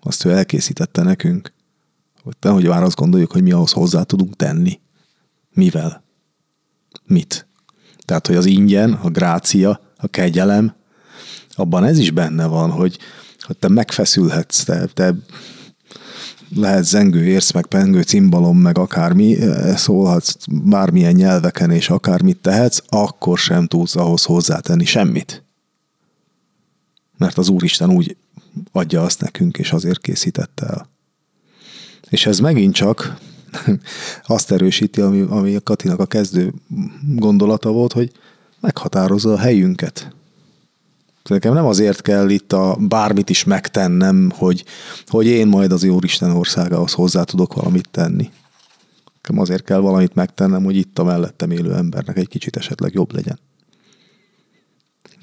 [0.03, 1.53] Azt ő elkészítette nekünk.
[2.23, 4.81] Hogy hogy már azt gondoljuk, hogy mi ahhoz hozzá tudunk tenni.
[5.51, 6.05] Mivel?
[7.05, 7.47] Mit?
[8.05, 10.75] Tehát, hogy az ingyen, a grácia, a kegyelem,
[11.55, 12.99] abban ez is benne van, hogy,
[13.41, 15.15] hogy te megfeszülhetsz, te, te
[16.55, 22.83] lehet zengő érsz, meg pengő cimbalom, meg akármi, eh, szólhatsz bármilyen nyelveken, és akármit tehetsz,
[22.87, 25.45] akkor sem tudsz ahhoz hozzátenni semmit.
[27.17, 28.17] Mert az Úristen úgy
[28.73, 30.91] adja azt nekünk, és azért készítette el.
[32.13, 33.17] És ez megint csak
[34.27, 36.53] azt erősíti, ami, ami a Katinak a kezdő
[37.17, 38.13] gondolata volt, hogy
[38.61, 40.15] meghatározza a helyünket.
[41.29, 44.65] Nekem nem azért kell itt a bármit is megtennem, hogy,
[45.07, 48.31] hogy én majd az Isten országához hozzá tudok valamit tenni.
[49.15, 53.15] Nekem azért kell valamit megtennem, hogy itt a mellettem élő embernek egy kicsit esetleg jobb
[53.15, 53.39] legyen.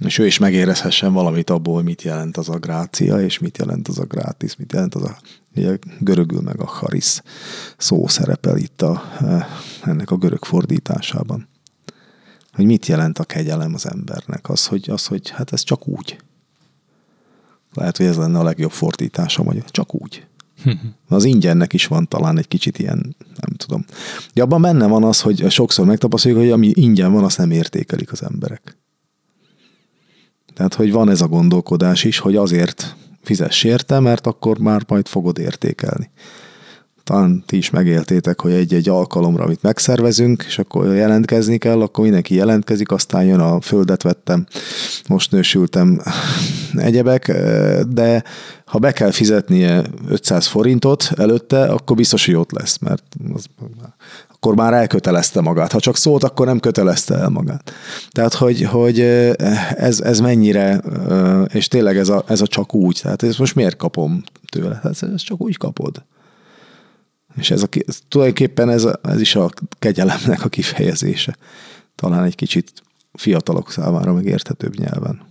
[0.06, 3.88] És ő is megérezhessen valamit abból, hogy mit jelent az a grácia, és mit jelent
[3.88, 5.18] az a grátis, mit jelent az a
[5.60, 7.24] ugye, görögül meg a harisz
[7.78, 9.04] szó szerepel itt a,
[9.84, 11.48] ennek a görög fordításában
[12.60, 14.50] hogy mit jelent a kegyelem az embernek.
[14.50, 16.20] Az, hogy, az, hogy hát ez csak úgy.
[17.74, 20.28] Lehet, hogy ez lenne a legjobb fordítása, hogy csak úgy.
[21.08, 23.86] Az ingyennek is van talán egy kicsit ilyen, nem tudom.
[24.34, 28.12] De abban benne van az, hogy sokszor megtapasztaljuk, hogy ami ingyen van, azt nem értékelik
[28.12, 28.78] az emberek.
[30.54, 35.08] Tehát, hogy van ez a gondolkodás is, hogy azért fizess érte, mert akkor már majd
[35.08, 36.10] fogod értékelni.
[37.04, 42.36] Talán ti is megéltétek, hogy egy-egy alkalomra, amit megszervezünk, és akkor jelentkezni kell, akkor mindenki
[42.36, 44.46] jelentkezik, aztán jön a földet vettem,
[45.08, 46.02] most nősültem
[46.74, 47.32] egyebek,
[47.88, 48.24] de
[48.66, 53.04] ha be kell fizetnie 500 forintot előtte, akkor biztos, hogy ott lesz, mert
[53.34, 53.46] az,
[54.42, 55.72] akkor már elkötelezte magát.
[55.72, 57.74] Ha csak szólt, akkor nem kötelezte el magát.
[58.12, 60.82] Tehát, hogy, hogy ez, ez mennyire,
[61.48, 64.80] és tényleg ez a, ez a csak úgy, tehát ezt most miért kapom tőle?
[64.84, 66.04] Hát ezt csak úgy kapod.
[67.36, 67.68] És ez, a,
[68.10, 69.50] tulajdonképpen ez, a, ez is a
[69.80, 71.38] kegyelemnek a kifejezése.
[71.96, 72.72] Talán egy kicsit
[73.14, 75.29] fiatalok számára megérthetőbb nyelven.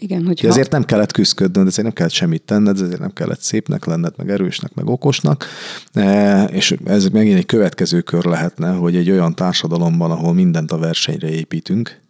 [0.00, 0.46] Igen, hogyha...
[0.46, 4.14] De ezért nem kellett küzdködnöd, ezért nem kellett semmit tenned, ezért nem kellett szépnek lenned,
[4.16, 5.46] meg erősnek, meg okosnak.
[5.92, 10.78] E, és ez megint egy következő kör lehetne, hogy egy olyan társadalomban, ahol mindent a
[10.78, 12.00] versenyre építünk,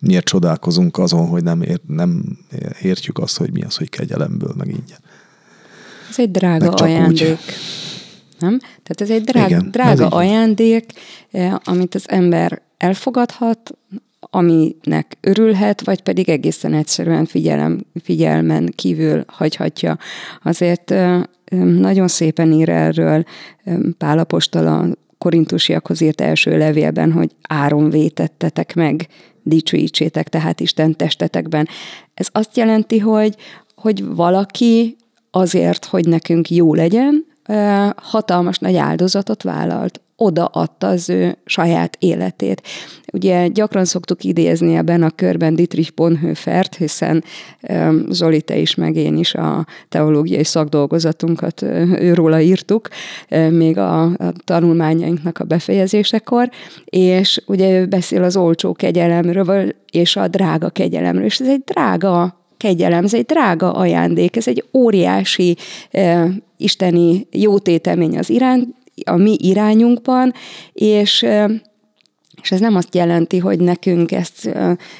[0.00, 2.38] miért csodálkozunk azon, hogy nem, ér, nem
[2.82, 4.98] értjük azt, hogy mi az, hogy kegyelemből, meg ingyen.
[6.10, 7.30] Ez egy drága ajándék.
[7.30, 7.38] Úgy.
[8.38, 8.58] Nem?
[8.58, 10.92] Tehát ez egy drága, Igen, drága ez ajándék,
[11.30, 13.70] eh, amit az ember elfogadhat,
[14.30, 19.98] aminek örülhet, vagy pedig egészen egyszerűen figyelem, figyelmen kívül hagyhatja.
[20.42, 20.94] Azért
[21.64, 23.24] nagyon szépen ír erről
[23.98, 24.86] Pálapostól a
[25.18, 29.06] korintusiakhoz írt első levélben, hogy áron vétettetek meg,
[29.42, 31.68] dicsőítsétek tehát Isten testetekben.
[32.14, 33.36] Ez azt jelenti, hogy,
[33.74, 34.96] hogy valaki
[35.30, 37.26] azért, hogy nekünk jó legyen,
[37.96, 42.62] hatalmas nagy áldozatot vállalt, odaadta az ő saját életét.
[43.12, 47.24] Ugye gyakran szoktuk idézni ebben a körben Dietrich Bonhoeffert, hiszen
[48.08, 51.62] Zoli, te is, meg én is a teológiai szakdolgozatunkat
[51.98, 52.88] őróla írtuk,
[53.50, 54.10] még a,
[54.44, 56.50] tanulmányainknak a befejezésekor,
[56.84, 62.40] és ugye ő beszél az olcsó kegyelemről, és a drága kegyelemről, és ez egy drága
[62.56, 65.56] kegyelem, ez egy drága ajándék, ez egy óriási
[66.56, 68.74] isteni jótétemény az irány,
[69.04, 70.32] a mi irányunkban,
[70.72, 71.26] és
[72.42, 74.50] És ez nem azt jelenti, hogy nekünk ezt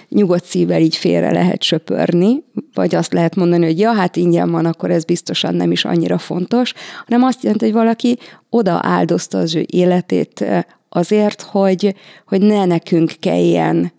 [0.09, 2.43] nyugodt szívvel így félre lehet söpörni,
[2.75, 6.19] vagy azt lehet mondani, hogy ja, hát ingyen van, akkor ez biztosan nem is annyira
[6.19, 6.73] fontos,
[7.07, 8.19] hanem azt jelenti, hogy valaki
[8.51, 10.45] oda áldozta az ő életét
[10.89, 11.95] azért, hogy,
[12.27, 13.93] hogy ne nekünk kelljen.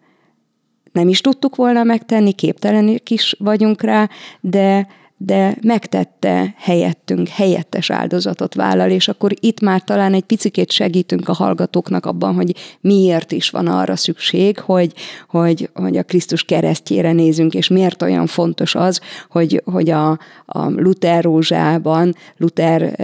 [0.91, 4.10] Nem is tudtuk volna megtenni, képtelenek is vagyunk rá,
[4.41, 4.88] de,
[5.25, 11.33] de megtette helyettünk, helyettes áldozatot vállal, és akkor itt már talán egy picikét segítünk a
[11.33, 14.93] hallgatóknak abban, hogy miért is van arra szükség, hogy,
[15.27, 20.09] hogy, hogy a Krisztus keresztjére nézünk, és miért olyan fontos az, hogy, hogy a,
[20.45, 22.95] a Luther rózsában, Luther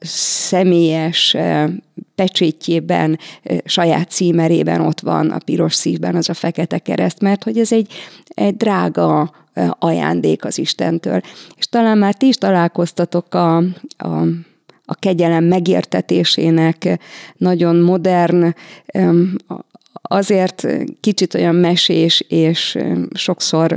[0.00, 1.36] személyes
[2.14, 3.18] pecsétjében,
[3.64, 7.92] saját címerében ott van a piros szívben az a fekete kereszt, mert hogy ez egy,
[8.24, 9.44] egy drága
[9.78, 11.20] ajándék az Istentől.
[11.56, 13.56] És talán már ti is találkoztatok a,
[13.96, 14.26] a
[14.86, 16.98] a kegyelem megértetésének
[17.36, 18.54] nagyon modern,
[20.02, 20.66] azért
[21.00, 22.78] kicsit olyan mesés és
[23.12, 23.76] sokszor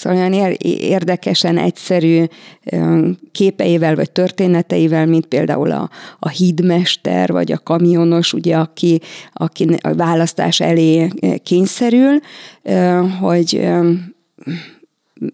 [0.00, 2.24] Szóval olyan érdekesen egyszerű
[3.32, 9.00] képeivel vagy történeteivel, mint például a, a hídmester vagy a kamionos, ugye, aki,
[9.32, 11.08] aki a választás elé
[11.42, 12.18] kényszerül,
[13.20, 13.68] hogy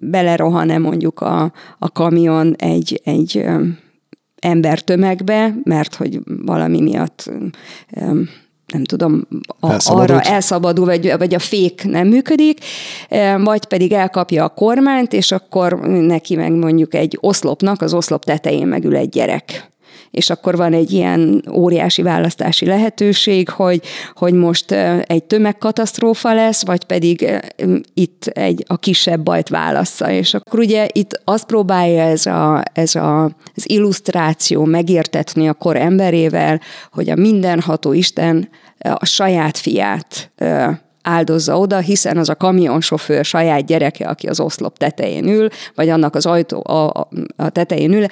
[0.01, 3.45] belerohan-e mondjuk a, a kamion egy, egy
[4.39, 7.31] embertömegbe, mert hogy valami miatt
[8.73, 9.27] nem tudom,
[9.61, 12.59] a, arra elszabadul, vagy, vagy a fék nem működik,
[13.09, 18.25] e, vagy pedig elkapja a kormányt, és akkor neki meg mondjuk egy oszlopnak, az oszlop
[18.25, 19.71] tetején megül egy gyerek
[20.11, 23.83] és akkor van egy ilyen óriási választási lehetőség, hogy,
[24.15, 24.71] hogy most
[25.07, 27.41] egy tömegkatasztrófa lesz, vagy pedig
[27.95, 30.11] itt egy, a kisebb bajt válassza.
[30.11, 35.77] És akkor ugye itt azt próbálja ez, a, ez a, az illusztráció megértetni a kor
[35.77, 36.61] emberével,
[36.93, 40.31] hogy a mindenható Isten a saját fiát
[41.07, 46.15] áldozza oda, hiszen az a kamionsofőr saját gyereke, aki az oszlop tetején ül, vagy annak
[46.15, 48.07] az ajtó a, a tetején ül,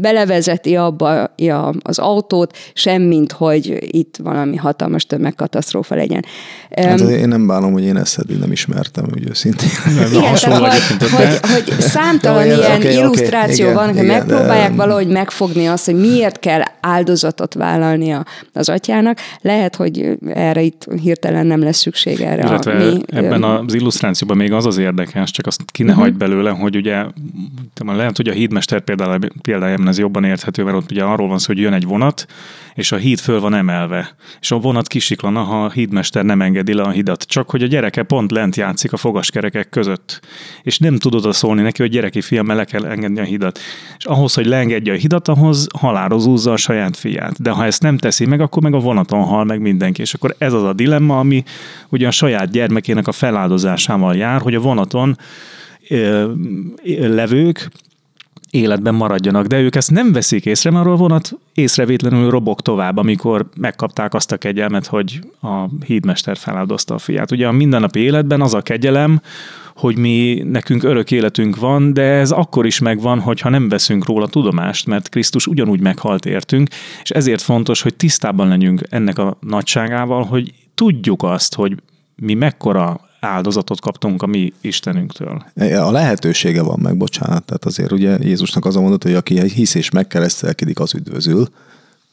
[0.00, 6.24] belevezeti abba ja, az autót, semmint, hogy itt valami hatalmas tömegkatasztrófa legyen.
[6.70, 9.68] Hát um, én nem bánom, hogy én ezt eddig nem ismertem, úgy őszintén.
[9.84, 14.70] Nem, igen, tehát, hogy, hogy, hogy számtalan ja, ilyen okay, illusztráció okay, van, hogy megpróbálják
[14.70, 14.76] de...
[14.76, 18.16] valahogy megfogni azt, hogy miért kell áldozatot vállalni
[18.52, 19.18] az atyának.
[19.40, 24.36] Lehet, hogy erre itt hirtelen nem lesz szüksége erre Illetve a mi, ebben az illusztrációban
[24.36, 26.04] még az az érdekes, csak azt ki ne uh-huh.
[26.04, 27.04] hagyd belőle, hogy ugye
[27.84, 28.80] lehet, hogy a hídmester
[29.42, 32.26] példájában ez jobban érthető, mert ott ugye arról van szó, hogy jön egy vonat,
[32.74, 36.74] és a híd föl van emelve, és a vonat kisiklana, ha a hídmester nem engedi
[36.74, 40.20] le a hidat, csak hogy a gyereke pont lent játszik a fogaskerekek között,
[40.62, 43.58] és nem tudod oda szólni neki, hogy gyereki fiam, le kell engedni a hidat.
[43.98, 47.42] És ahhoz, hogy leengedje a hidat, ahhoz halára zúzza a saját fiát.
[47.42, 50.00] De ha ezt nem teszi meg, akkor meg a vonaton hal meg mindenki.
[50.00, 51.42] És akkor ez az a dilemma, ami
[51.88, 55.16] ugye a saját gyermekének a feláldozásával jár, hogy a vonaton
[56.94, 57.70] levők
[58.50, 63.48] életben maradjanak, de ők ezt nem veszik észre, mert a vonat észrevétlenül robog tovább, amikor
[63.56, 67.30] megkapták azt a kegyelmet, hogy a hídmester feláldozta a fiát.
[67.30, 69.20] Ugye a mindennapi életben az a kegyelem,
[69.74, 74.26] hogy mi nekünk örök életünk van, de ez akkor is megvan, hogyha nem veszünk róla
[74.26, 76.68] tudomást, mert Krisztus ugyanúgy meghalt értünk,
[77.02, 81.74] és ezért fontos, hogy tisztában legyünk ennek a nagyságával, hogy tudjuk azt, hogy
[82.20, 85.44] mi mekkora áldozatot kaptunk a mi Istenünktől.
[85.56, 87.44] A lehetősége van meg, bocsánat.
[87.44, 91.48] Tehát azért ugye Jézusnak az a mondat, hogy aki hisz és megkeresztelkedik, az üdvözül.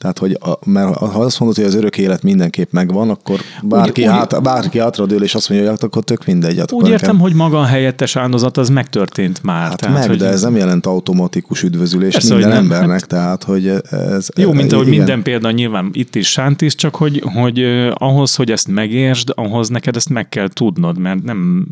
[0.06, 4.02] Tehát, hogy a, mert ha azt mondod, hogy az örök élet mindenképp megvan, akkor bárki,
[4.02, 6.58] úgy, hát, bárki hátradől és azt mondja, hogy akkor tök mindegy.
[6.58, 7.20] Hát úgy értem, nekem...
[7.20, 9.70] hogy maga a helyettes áldozat az megtörtént már.
[9.70, 13.08] Hát tehát, meg, hogy de ez nem jelent automatikus üdvözülés persze, minden nem, embernek, hát,
[13.08, 14.28] tehát hogy ez...
[14.36, 14.98] Jó, mint ahogy igen.
[14.98, 17.60] minden példa nyilván itt is sántis, csak hogy, hogy
[17.94, 21.66] ahhoz, hogy ezt megértsd, ahhoz neked ezt meg kell tudnod, mert nem...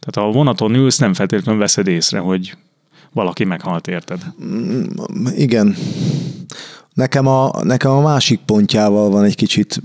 [0.00, 2.56] Tehát ha a vonaton ülsz, nem feltétlenül veszed észre, hogy
[3.12, 4.20] valaki meghalt, érted?
[4.44, 4.84] Mm,
[5.36, 5.76] igen.
[6.94, 9.82] Nekem a, nekem a másik pontjával van egy kicsit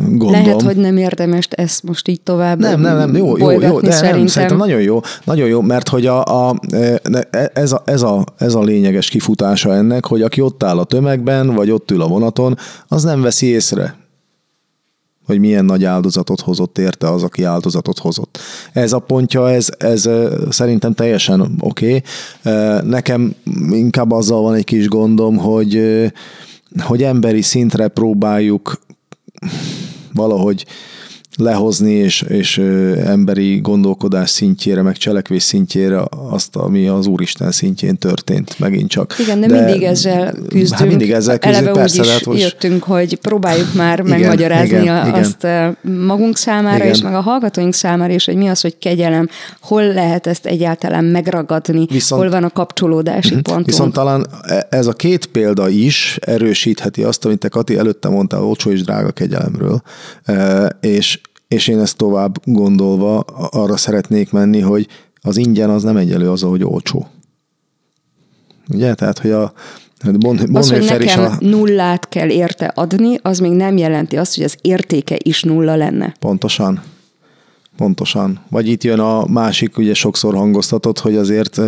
[0.00, 0.30] gondom.
[0.30, 3.90] Lehet, hogy nem érdemes ezt most így tovább Nem, nem, nem, jó, jó, jó de
[3.90, 4.18] szerintem.
[4.18, 6.60] Nem, szerintem nagyon jó, nagyon jó, mert hogy a, a,
[7.52, 11.54] ez, a, ez, a, ez a lényeges kifutása ennek, hogy aki ott áll a tömegben,
[11.54, 13.94] vagy ott ül a vonaton, az nem veszi észre
[15.26, 18.38] hogy milyen nagy áldozatot hozott érte az, aki áldozatot hozott.
[18.72, 20.08] Ez a pontja, ez, ez
[20.50, 22.02] szerintem teljesen oké.
[22.42, 22.80] Okay.
[22.88, 23.34] Nekem
[23.70, 26.02] inkább azzal van egy kis gondom, hogy,
[26.78, 28.80] hogy emberi szintre próbáljuk
[30.12, 30.66] valahogy
[31.36, 32.58] lehozni, és, és
[33.04, 39.16] emberi gondolkodás szintjére, meg cselekvés szintjére azt, ami az Úristen szintjén történt megint csak.
[39.18, 40.78] Igen, de, de mindig ezzel küzdünk.
[40.78, 42.40] Hát mindig ezzel küzdünk, Eleve persze, úgy is hát most...
[42.42, 45.76] jöttünk, hogy próbáljuk már igen, megmagyarázni igen, azt igen.
[46.06, 46.88] magunk számára, igen.
[46.88, 49.28] és meg a hallgatóink számára is, hogy mi az, hogy kegyelem,
[49.60, 53.42] hol lehet ezt egyáltalán megragadni, viszont, hol van a kapcsolódási uh-huh.
[53.42, 53.66] pontunk.
[53.66, 58.42] Viszont talán e- ez a két példa is erősítheti azt, amit te Kati előtte mondtál,
[58.42, 59.82] olcsó és drága kegyelemről,
[60.80, 63.20] és és én ezt tovább gondolva
[63.50, 64.88] arra szeretnék menni, hogy
[65.20, 67.06] az ingyen az nem egyelő az, hogy olcsó.
[68.68, 68.94] Ugye?
[68.94, 69.52] Tehát, hogy a
[70.04, 71.36] bon, bon az, hogy nekem a...
[71.40, 76.14] nullát kell érte adni, az még nem jelenti azt, hogy az értéke is nulla lenne.
[76.18, 76.82] Pontosan.
[77.76, 78.40] Pontosan.
[78.48, 81.60] Vagy itt jön a másik, ugye sokszor hangoztatott, hogy azért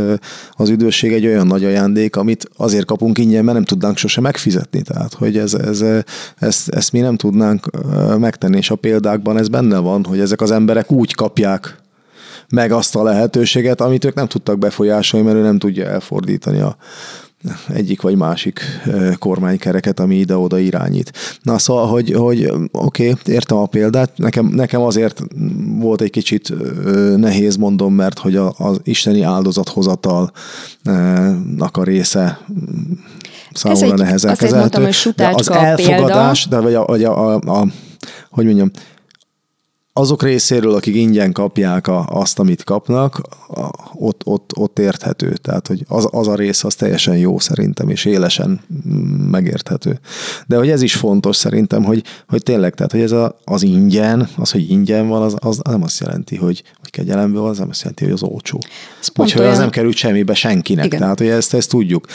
[0.53, 4.83] az üdvösség egy olyan nagy ajándék, amit azért kapunk ingyen, mert nem tudnánk sose megfizetni.
[4.83, 5.85] Tehát, hogy ez, ez,
[6.39, 7.71] ezt, ezt mi nem tudnánk
[8.19, 11.85] megtenni, és a példákban ez benne van, hogy ezek az emberek úgy kapják
[12.49, 16.77] meg azt a lehetőséget, amit ők nem tudtak befolyásolni, mert ő nem tudja elfordítani a,
[17.69, 18.61] egyik vagy másik
[19.19, 21.13] kormánykereket, ami ide-oda irányít.
[21.43, 25.23] Na szóval, hogy, hogy oké, okay, értem a példát, nekem, nekem azért
[25.79, 26.53] volt egy kicsit
[27.17, 30.31] nehéz mondom, mert hogy az isteni áldozathozatalnak
[31.73, 32.41] a része
[33.53, 34.81] számomra nehezen kezelhető.
[34.81, 36.57] Mondtam, hogy de az elfogadás, példa.
[36.57, 37.67] de vagy a, vagy a, a, a,
[38.31, 38.71] hogy mondjam,
[39.99, 45.33] azok részéről, akik ingyen kapják a, azt, amit kapnak, a, ott, ott, ott érthető.
[45.33, 48.61] Tehát, hogy az, az a rész az teljesen jó szerintem, és élesen
[49.31, 50.01] megérthető.
[50.47, 54.29] De hogy ez is fontos szerintem, hogy, hogy tényleg, tehát, hogy ez a, az ingyen,
[54.37, 56.63] az, hogy ingyen van, az, az nem azt jelenti, hogy
[56.97, 58.59] kegyelemből az nem azt jelenti, hogy az olcsó.
[59.17, 59.53] Úgyhogy olyan...
[59.53, 60.85] az nem került semmibe senkinek.
[60.85, 61.01] Igen.
[61.01, 62.07] Tehát, hogy ezt, ezt tudjuk.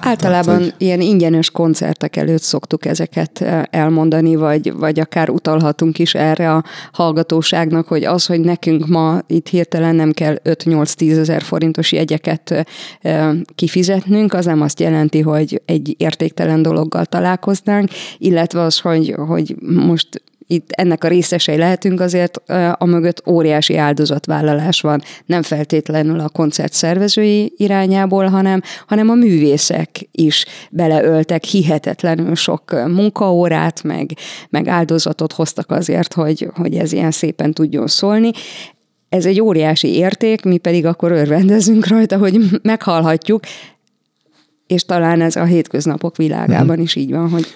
[0.00, 0.74] Általában tehát, hogy...
[0.78, 7.88] ilyen ingyenes koncertek előtt szoktuk ezeket elmondani, vagy, vagy akár utalhatunk is erre a hallgatóságnak,
[7.88, 12.66] hogy az, hogy nekünk ma itt hirtelen nem kell 5-8-10 ezer forintos jegyeket
[13.54, 20.22] kifizetnünk, az nem azt jelenti, hogy egy értéktelen dologgal találkoznánk, illetve az, hogy, hogy most
[20.50, 22.36] itt ennek a részesei lehetünk, azért
[22.78, 30.08] a mögött óriási áldozatvállalás van, nem feltétlenül a koncert szervezői irányából, hanem, hanem a művészek
[30.10, 34.10] is beleöltek hihetetlenül sok munkaórát, meg,
[34.48, 38.30] meg áldozatot hoztak azért, hogy, hogy ez ilyen szépen tudjon szólni
[39.08, 43.42] ez egy óriási érték, mi pedig akkor örvendezünk rajta, hogy meghallhatjuk,
[44.66, 46.82] és talán ez a hétköznapok világában mm.
[46.82, 47.46] is így van, hogy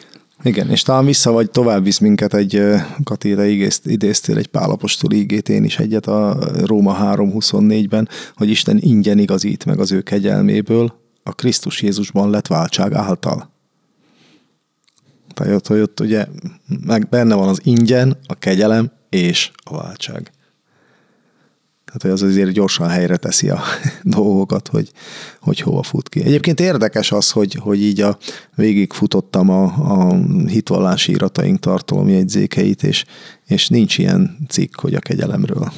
[0.42, 2.62] igen, és talán vissza vagy tovább visz minket egy,
[3.04, 3.46] Katére
[3.84, 9.78] idéztél egy pálapostól ígét, én is egyet a Róma 3.24-ben, hogy Isten ingyen igazít meg
[9.78, 13.52] az ő kegyelméből, a Krisztus Jézusban lett váltság által.
[15.34, 16.26] Tehát hogy ott ugye
[16.86, 20.30] meg benne van az ingyen, a kegyelem és a váltság.
[21.94, 23.60] Tehát hogy az azért gyorsan helyre teszi a
[24.02, 24.90] dolgokat, hogy,
[25.40, 26.22] hogy hova fut ki.
[26.22, 28.18] Egyébként érdekes az, hogy, hogy így a,
[28.54, 33.04] végig futottam a, a hitvallási irataink tartalomjegyzékeit, és,
[33.46, 35.72] és nincs ilyen cikk, hogy a kegyelemről.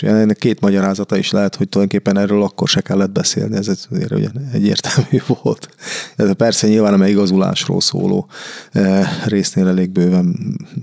[0.00, 4.12] És ennek két magyarázata is lehet, hogy tulajdonképpen erről akkor se kellett beszélni, ez azért
[4.12, 5.68] ugye egyértelmű volt.
[6.16, 8.26] Ez persze nyilván a igazulásról szóló
[8.72, 10.36] eh, résznél elég bőven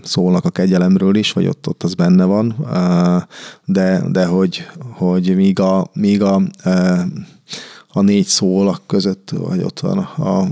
[0.03, 3.21] szólnak a kegyelemről is, vagy ott, ott az benne van, eh,
[3.65, 7.01] de, de hogy, hogy míg a, míg a eh,
[7.97, 10.47] a négy szólak között, vagy ott van a, a,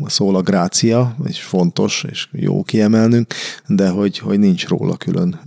[0.00, 3.34] a szól a grácia, és fontos, és jó kiemelnünk,
[3.66, 5.40] de hogy, hogy nincs róla külön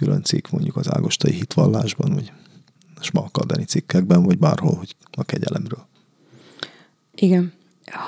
[0.00, 2.32] külön cikk mondjuk az ágostai hitvallásban, vagy
[3.00, 5.86] smalkardani cikkekben, vagy bárhol, hogy a kegyelemről.
[7.14, 7.52] Igen.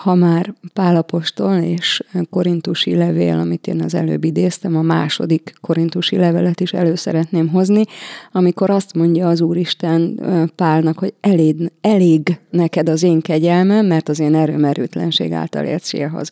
[0.03, 6.61] Ha már Pálapostól és korintusi levél, amit én az előbb idéztem, a második korintusi levelet
[6.61, 7.85] is elő szeretném hozni,
[8.33, 10.21] amikor azt mondja az Úristen
[10.57, 16.29] Pálnak, hogy elég, elég neked az én kegyelmem, mert az én erőmerőtlenség által ért célhoz.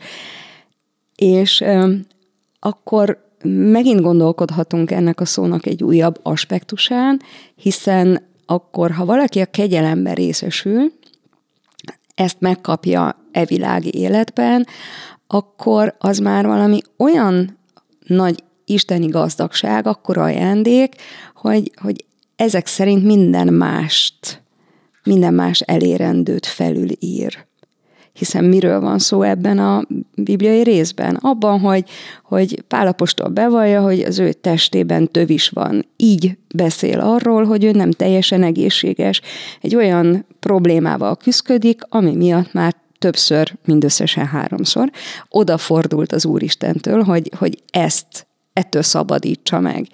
[1.17, 1.65] És
[2.59, 7.21] akkor megint gondolkodhatunk ennek a szónak egy újabb aspektusán,
[7.55, 10.93] hiszen akkor, ha valaki a kegyelemben részesül,
[12.15, 14.67] ezt megkapja e világi életben,
[15.27, 17.59] akkor az már valami olyan
[18.07, 20.95] nagy isteni gazdagság, akkor ajándék,
[21.35, 22.05] hogy, hogy
[22.37, 24.43] ezek szerint minden mást,
[25.05, 27.49] minden más elérendőt felülír
[28.21, 29.83] hiszen miről van szó ebben a
[30.15, 31.15] bibliai részben?
[31.15, 31.85] Abban, hogy,
[32.25, 35.87] hogy Pálapostól bevallja, hogy az ő testében tövis van.
[35.97, 39.21] Így beszél arról, hogy ő nem teljesen egészséges.
[39.61, 44.91] Egy olyan problémával küzdik, ami miatt már többször, mindösszesen háromszor,
[45.29, 49.87] odafordult az Úristentől, hogy, hogy ezt ettől szabadítsa meg.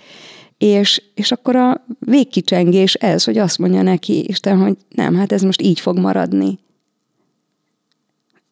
[0.58, 5.42] És, és akkor a végkicsengés ez, hogy azt mondja neki Isten, hogy nem, hát ez
[5.42, 6.58] most így fog maradni.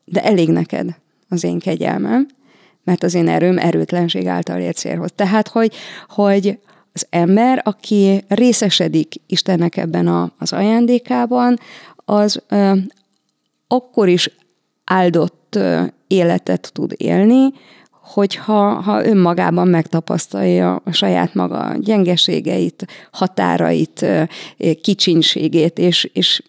[0.05, 0.97] De elég neked
[1.29, 2.29] az én kegyelmem,
[2.85, 5.11] mert az én erőm erőtlenség által ért célhoz.
[5.15, 5.75] Tehát, hogy,
[6.09, 6.59] hogy
[6.93, 11.59] az ember, aki részesedik Istennek ebben a, az ajándékában,
[11.97, 12.73] az ö,
[13.69, 14.31] akkor is
[14.85, 17.53] áldott ö, életet tud élni,
[18.05, 24.07] hogyha ha önmagában megtapasztalja a saját maga gyengeségeit, határait,
[24.81, 26.43] kicsinségét, és, és,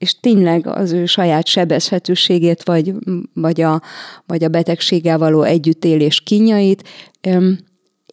[0.00, 2.94] és tényleg az ő saját sebezhetőségét, vagy,
[3.34, 3.82] vagy, a,
[4.26, 6.88] vagy a betegséggel való együttélés kínjait,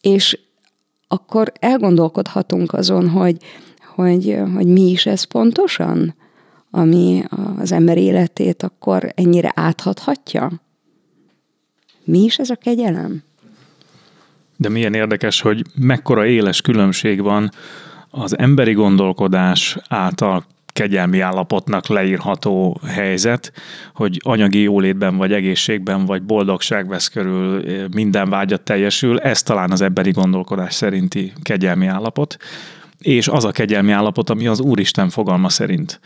[0.01, 0.39] és
[1.07, 3.37] akkor elgondolkodhatunk azon, hogy,
[3.95, 6.15] hogy, hogy mi is ez pontosan,
[6.71, 7.23] ami
[7.57, 10.51] az ember életét akkor ennyire áthathatja?
[12.03, 13.23] Mi is ez a kegyelem?
[14.55, 17.51] De milyen érdekes, hogy mekkora éles különbség van
[18.09, 20.45] az emberi gondolkodás által
[20.77, 23.51] kegyelmi állapotnak leírható helyzet,
[23.93, 27.63] hogy anyagi jólétben, vagy egészségben, vagy boldogság vesz körül,
[27.93, 32.37] minden vágyat teljesül, ez talán az emberi gondolkodás szerinti kegyelmi állapot,
[32.99, 35.99] és az a kegyelmi állapot, ami az Úristen fogalma szerint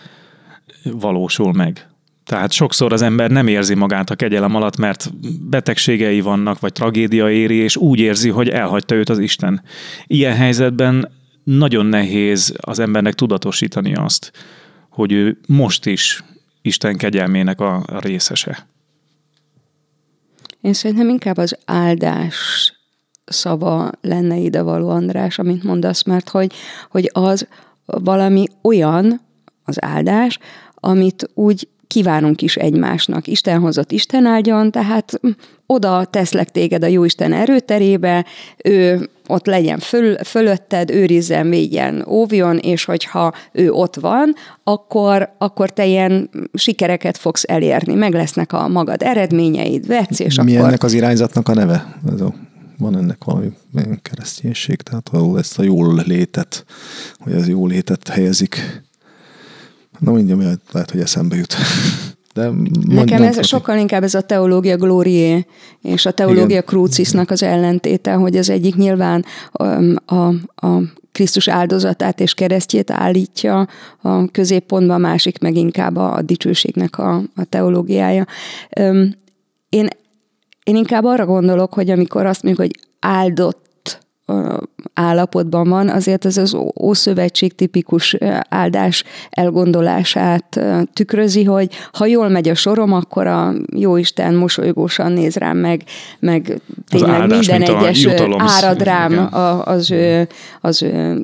[0.84, 1.88] valósul meg.
[2.26, 5.12] Tehát sokszor az ember nem érzi magát a kegyelem alatt, mert
[5.50, 9.62] betegségei vannak, vagy tragédia éri, és úgy érzi, hogy elhagyta őt az Isten.
[10.08, 11.10] Ilyen helyzetben
[11.44, 14.32] nagyon nehéz az embernek tudatosítani azt,
[14.92, 16.24] hogy ő most is
[16.62, 18.68] Isten kegyelmének a részese.
[20.62, 22.74] Én szerintem inkább az áldás
[23.26, 26.54] szava lenne ide való, András, amit mondasz, mert hogy,
[26.90, 27.48] hogy az
[27.86, 29.22] valami olyan,
[29.64, 30.40] az áldás,
[30.76, 33.28] amit úgy kívánunk is egymásnak.
[33.28, 35.30] Isten hozott, Isten áldjon, tehát hm,
[35.66, 38.26] oda teszlek téged a Jóisten erőterébe,
[38.64, 45.70] ő ott legyen föl, fölötted, őrizzen, védjen, óvjon, és hogyha ő ott van, akkor, akkor
[45.70, 50.68] te ilyen sikereket fogsz elérni, meg lesznek a magad eredményeid, vetsz, és Mi akkor...
[50.68, 52.00] ennek az irányzatnak a neve?
[52.14, 52.34] Ez a,
[52.78, 53.50] van ennek valami
[54.02, 56.66] kereszténység, tehát ahol ezt a jól létet,
[57.20, 58.82] hogy az jól létet helyezik
[60.02, 61.56] Na mindjárt lehet, hogy eszembe jut.
[62.34, 62.52] De
[62.88, 65.46] Nekem ez sokkal inkább ez a teológia glórié
[65.82, 69.64] és a teológia crucisnak az ellentéte, hogy az egyik nyilván a,
[70.16, 70.82] a, a
[71.12, 73.68] Krisztus áldozatát és keresztjét állítja
[74.02, 78.26] a középpontba, a másik meg inkább a, a dicsőségnek a, a teológiája.
[79.70, 79.88] Én,
[80.64, 84.00] én inkább arra gondolok, hogy amikor azt mondjuk, hogy áldott
[84.94, 88.18] állapotban van, azért ez az Ószövetség tipikus
[88.50, 90.60] áldás elgondolását
[90.94, 95.84] tükrözi, hogy ha jól megy a sorom, akkor a Jóisten mosolygósan néz rám, meg,
[96.20, 98.08] meg tényleg áldás, minden egyes
[98.38, 99.30] árad rám
[99.64, 100.28] az, ő,
[100.62, 101.22] az ő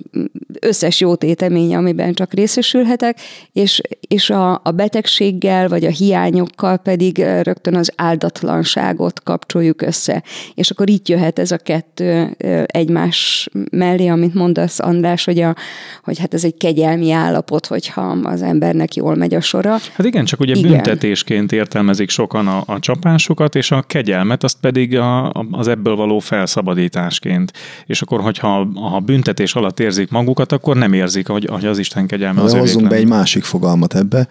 [0.59, 3.19] összes jó téteménye, amiben csak részesülhetek,
[3.53, 10.23] és, és a, a betegséggel vagy a hiányokkal pedig rögtön az áldatlanságot kapcsoljuk össze.
[10.53, 12.35] És akkor itt jöhet ez a kettő
[12.65, 15.55] egymás egymás mellé, amit mondasz, András, hogy, a,
[16.03, 19.71] hogy hát ez egy kegyelmi állapot, hogyha az embernek jól megy a sora.
[19.71, 20.71] Hát igen, csak ugye igen.
[20.71, 26.19] büntetésként értelmezik sokan a, a csapásokat, és a kegyelmet azt pedig a, az ebből való
[26.19, 27.53] felszabadításként.
[27.85, 32.07] És akkor, hogyha ha büntetés alatt érzik magukat, akkor nem érzik, hogy, hogy az Isten
[32.07, 34.27] kegyelme az Hozzunk be egy másik fogalmat ebbe,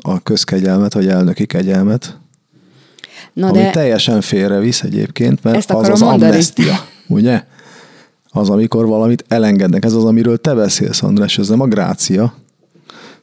[0.00, 2.18] a közkegyelmet, vagy elnöki kegyelmet,
[3.32, 6.30] Na ami de teljesen félrevisz egyébként, mert az az mondani.
[6.30, 6.74] amnestia
[7.06, 7.42] ugye?
[8.32, 9.84] Az, amikor valamit elengednek.
[9.84, 12.34] Ez az, amiről te beszélsz, András, ez nem a grácia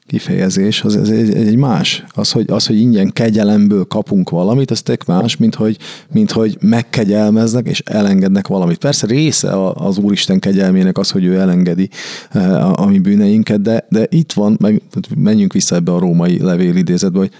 [0.08, 2.04] kifejezés, az, ez egy, egy más.
[2.10, 5.78] Az hogy, az, hogy ingyen kegyelemből kapunk valamit, ez tök más, mint hogy,
[6.12, 8.78] mint hogy megkegyelmeznek és elengednek valamit.
[8.78, 11.90] Persze része az Úristen kegyelmének az, hogy ő elengedi
[12.30, 14.82] eh, a, a mi bűneinket, de, de itt van, meg
[15.16, 17.32] menjünk vissza ebbe a római levél idézetbe, hogy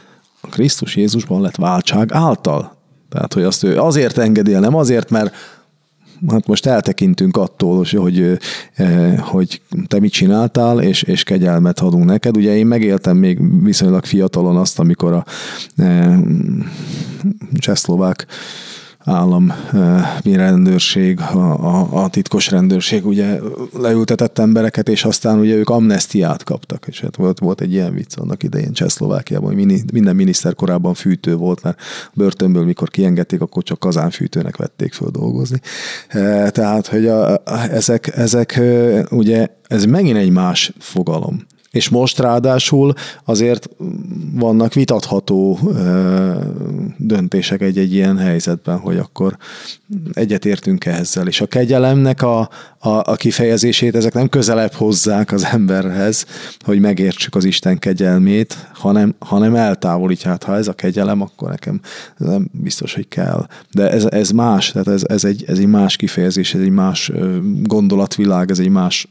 [0.42, 2.76] a Krisztus Jézusban lett váltság által.
[3.10, 5.34] Tehát, hogy azt ő azért engedi el, nem azért, mert
[6.28, 8.38] hát most eltekintünk attól, hogy,
[9.20, 12.38] hogy te mit csináltál, és, és kegyelmet adunk neked.
[12.38, 15.26] Ugye én megéltem még viszonylag fiatalon azt, amikor a
[17.54, 18.26] csehszlovák
[19.08, 19.54] állam
[20.24, 23.40] mi rendőrség, a, a, a titkos rendőrség ugye
[23.74, 28.18] leültetett embereket, és aztán ugye ők amnestiát kaptak, és hát volt, volt egy ilyen vicc
[28.18, 31.80] annak idején Csehszlovákiában, hogy minden miniszter korábban fűtő volt, mert
[32.14, 35.62] börtönből mikor kiengedték, akkor csak kazánfűtőnek vették föl dolgozni.
[36.48, 37.42] Tehát, hogy a, a,
[37.72, 38.62] ezek, ezek
[39.10, 41.46] ugye, ez megint egy más fogalom.
[41.72, 42.94] És most ráadásul
[43.24, 43.70] azért
[44.34, 45.60] vannak vitatható
[46.98, 49.38] döntések egy-egy ilyen helyzetben, hogy akkor
[50.14, 51.28] egyetértünk -e ezzel.
[51.28, 52.40] És a kegyelemnek a,
[52.78, 56.26] a, a kifejezését ezek nem közelebb hozzák az emberhez,
[56.60, 60.32] hogy megértsük az Isten kegyelmét, hanem, hanem eltávolítják.
[60.32, 61.82] Hát ha ez a kegyelem, akkor nekem
[62.18, 63.48] nem biztos, hogy kell.
[63.72, 67.12] De ez, ez más, tehát ez, ez, egy, ez egy más kifejezés, ez egy más
[67.64, 69.08] gondolatvilág, ez egy más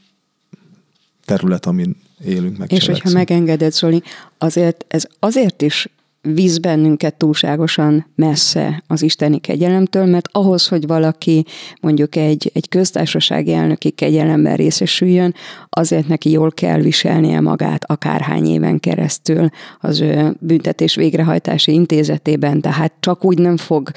[1.25, 2.73] terület, amin élünk meg.
[2.73, 4.03] És hogyha megengeded, Zoli,
[4.39, 5.89] azért ez azért is
[6.35, 11.45] visz bennünket túlságosan messze az isteni kegyelemtől, mert ahhoz, hogy valaki
[11.81, 15.35] mondjuk egy, egy köztársasági elnöki kegyelemben részesüljön,
[15.71, 19.49] azért neki jól kell viselnie magát akárhány éven keresztül
[19.81, 23.91] az ő büntetés végrehajtási intézetében, tehát csak úgy nem fog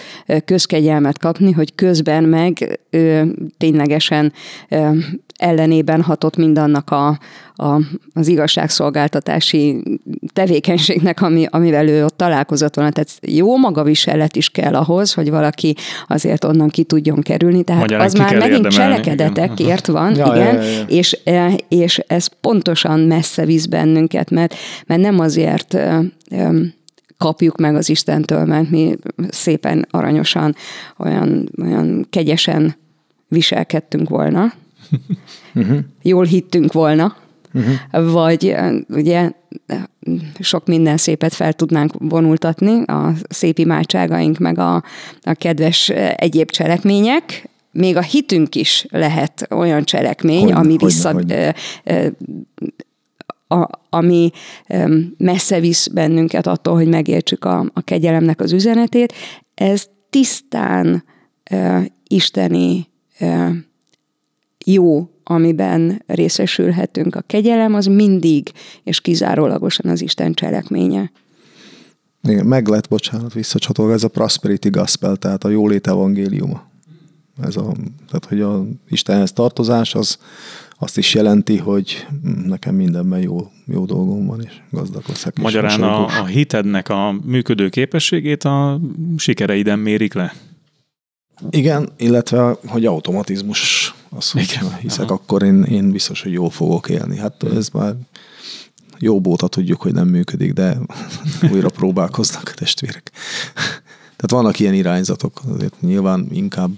[0.45, 4.33] közkegyelmet kapni, hogy közben meg ő, ténylegesen
[5.39, 7.19] ellenében hatott mindannak a,
[7.55, 7.81] a,
[8.13, 9.83] az igazságszolgáltatási
[10.33, 12.91] tevékenységnek, ami, amivel ő ott találkozott volna.
[12.91, 15.75] Tehát jó magaviselet is kell ahhoz, hogy valaki
[16.07, 17.63] azért onnan ki tudjon kerülni.
[17.63, 20.85] Tehát Magyarán az már megint cselekedetekért van, ja, igen, ja, ja, ja.
[20.87, 25.77] És, e, és ez pontosan messze visz bennünket, mert, mert nem azért
[27.17, 28.95] kapjuk meg az Istentől, mert mi
[29.29, 30.55] szépen aranyosan,
[30.97, 32.75] olyan, olyan kegyesen
[33.27, 34.53] viselkedtünk volna,
[36.01, 37.15] jól hittünk volna,
[37.53, 38.11] uh-huh.
[38.11, 38.55] vagy
[38.89, 39.31] ugye
[40.39, 44.75] sok minden szépet fel tudnánk vonultatni, a szép imádságaink, meg a,
[45.21, 51.13] a kedves egyéb cselekmények, még a hitünk is lehet olyan cselekmény, hogy, ami vissza...
[51.13, 52.13] Hogy, hogy.
[53.51, 54.31] A, ami
[55.17, 59.13] messze visz bennünket attól, hogy megértsük a, a kegyelemnek az üzenetét,
[59.55, 61.03] ez tisztán
[61.51, 62.87] uh, isteni
[63.19, 63.49] uh,
[64.65, 67.15] jó, amiben részesülhetünk.
[67.15, 68.51] A kegyelem az mindig
[68.83, 71.11] és kizárólagosan az Isten cselekménye.
[72.23, 76.67] Igen, meg lett, bocsánat, visszacsatolva, ez a prosperity gospel, tehát a jólét evangéliuma.
[77.41, 77.71] Ez a,
[78.07, 80.17] tehát, hogy a Istenhez tartozás az
[80.81, 82.07] azt is jelenti, hogy
[82.45, 85.39] nekem mindenben jó, jó dolgom van, és gazdag leszek.
[85.39, 88.79] Magyarán a, a hitednek a működő képességét a
[89.17, 90.33] sikereiden mérik le?
[91.49, 94.77] Igen, illetve hogy automatizmus az, hogy Igen.
[94.77, 95.13] hiszek, Aha.
[95.13, 97.17] akkor én, én biztos, hogy jól fogok élni.
[97.17, 97.95] Hát ez már
[98.99, 100.77] jó bóta tudjuk, hogy nem működik, de
[101.51, 103.11] újra próbálkoznak a testvérek.
[104.19, 106.71] Tehát vannak ilyen irányzatok, azért nyilván inkább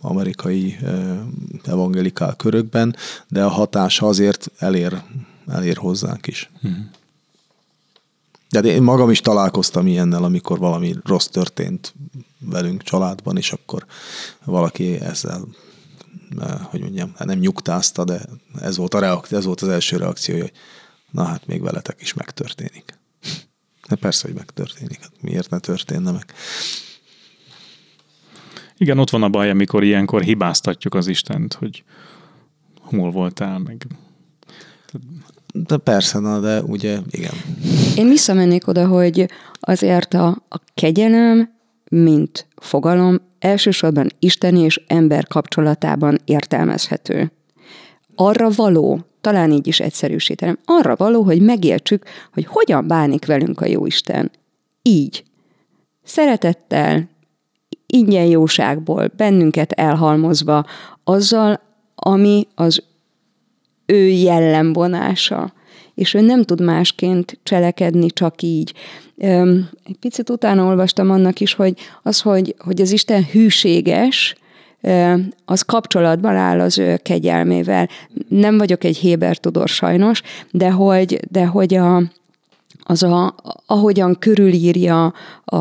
[0.00, 1.18] amerikai eh,
[1.64, 2.96] evangelikál körökben,
[3.28, 5.02] de a hatása azért elér,
[5.46, 6.50] elér hozzánk is.
[6.62, 6.78] Uh-huh.
[8.50, 11.94] De én magam is találkoztam ilyennel, amikor valami rossz történt
[12.38, 13.86] velünk családban, és akkor
[14.44, 15.40] valaki ezzel,
[16.62, 18.20] hogy mondjam, hát nem nyugtázta, de
[18.60, 20.52] ez volt, a reakció, ez volt az első reakció, hogy
[21.10, 22.98] na hát még veletek is megtörténik.
[23.88, 25.00] De persze, hogy megtörténik.
[25.00, 26.24] Hát miért ne történne meg?
[28.76, 31.84] Igen, ott van a baj, amikor ilyenkor hibáztatjuk az Istent, hogy
[32.80, 33.86] hol voltál, meg
[35.52, 37.32] de persze, na, de ugye igen.
[37.96, 39.30] Én visszamennék oda, hogy
[39.60, 41.50] azért a, a kegyelem,
[41.90, 47.32] mint fogalom, elsősorban isteni és ember kapcsolatában értelmezhető.
[48.14, 53.66] Arra való, talán így is egyszerűsítenem, arra való, hogy megértsük, hogy hogyan bánik velünk a
[53.66, 54.30] Jóisten.
[54.82, 55.24] Így.
[56.02, 57.08] Szeretettel,
[57.86, 60.66] ingyen jóságból, bennünket elhalmozva,
[61.04, 61.60] azzal,
[61.94, 62.82] ami az
[63.86, 65.52] ő jellemvonása,
[66.00, 68.74] és ő nem tud másként cselekedni, csak így.
[69.84, 74.34] Egy picit utána olvastam annak is, hogy az, hogy, hogy az Isten hűséges,
[75.44, 77.88] az kapcsolatban áll az ő kegyelmével.
[78.28, 82.02] Nem vagyok egy Héber tudor sajnos, de hogy, de hogy a,
[82.82, 83.34] az a,
[83.66, 85.56] ahogyan körülírja a,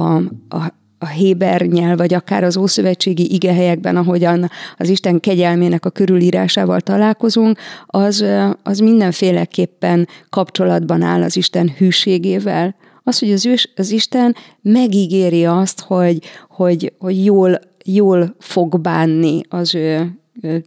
[0.49, 6.82] a, a Héber nyelv, vagy akár az ószövetségi igehelyekben, ahogyan az Isten kegyelmének a körülírásával
[6.82, 8.26] találkozunk, az,
[8.64, 12.76] az mindenféleképpen kapcsolatban áll az Isten hűségével.
[13.04, 16.20] Az, hogy az, az Isten megígéri azt, hogy,
[16.50, 20.14] hogy, hogy jól, jól fog bánni az ő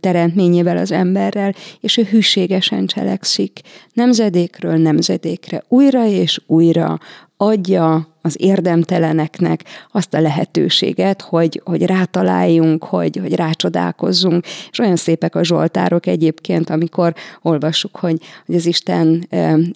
[0.01, 3.61] teremtményével, az emberrel, és ő hűségesen cselekszik.
[3.93, 6.99] Nemzedékről nemzedékre, újra és újra
[7.43, 14.45] adja az érdemteleneknek azt a lehetőséget, hogy, hogy rátaláljunk, hogy, hogy rácsodálkozzunk.
[14.71, 19.29] És olyan szépek a zsoltárok egyébként, amikor olvassuk, hogy, hogy az Isten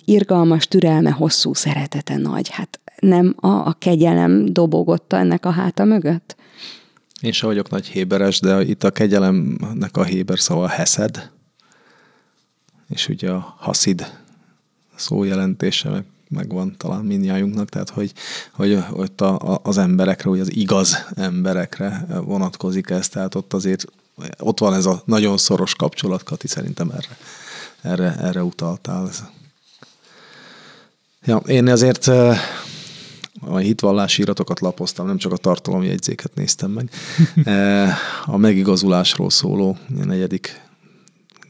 [0.05, 2.49] irgalmas, türelme, hosszú szeretete nagy.
[2.49, 6.37] Hát nem a, a kegyelem dobogott ennek a háta mögött?
[7.21, 11.31] Én sem vagyok nagy héberes, de itt a kegyelemnek a héber szava heszed,
[12.89, 14.07] és ugye a haszid
[14.95, 18.13] szó jelentése meg, megvan talán mindjájunknak, tehát hogy,
[18.53, 23.87] hogy, hogy a, az emberekre, hogy az igaz emberekre vonatkozik ez, tehát ott azért
[24.39, 27.17] ott van ez a nagyon szoros kapcsolat, Kati, szerintem erre,
[27.83, 29.11] erre, erre utaltál.
[31.25, 32.07] Ja, én azért
[33.41, 36.91] a hitvallási iratokat lapoztam, nem csak a tartalomjegyzéket néztem meg.
[38.25, 40.66] A megigazulásról szóló a negyedik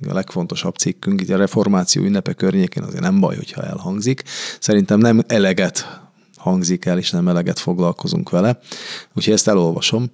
[0.09, 4.22] a legfontosabb cikkünk, itt a reformáció ünnepe környékén azért nem baj, hogyha elhangzik.
[4.61, 6.01] Szerintem nem eleget
[6.36, 8.59] hangzik el, és nem eleget foglalkozunk vele.
[9.14, 10.11] Úgyhogy ezt elolvasom.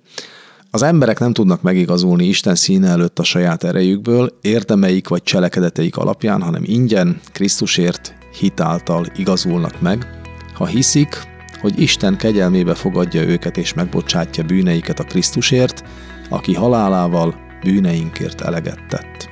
[0.70, 6.42] Az emberek nem tudnak megigazulni Isten színe előtt a saját erejükből, érdemeik vagy cselekedeteik alapján,
[6.42, 10.06] hanem ingyen, Krisztusért, hitáltal igazulnak meg.
[10.54, 11.20] Ha hiszik,
[11.60, 15.84] hogy Isten kegyelmébe fogadja őket és megbocsátja bűneiket a Krisztusért,
[16.28, 19.31] aki halálával bűneinkért eleget tett.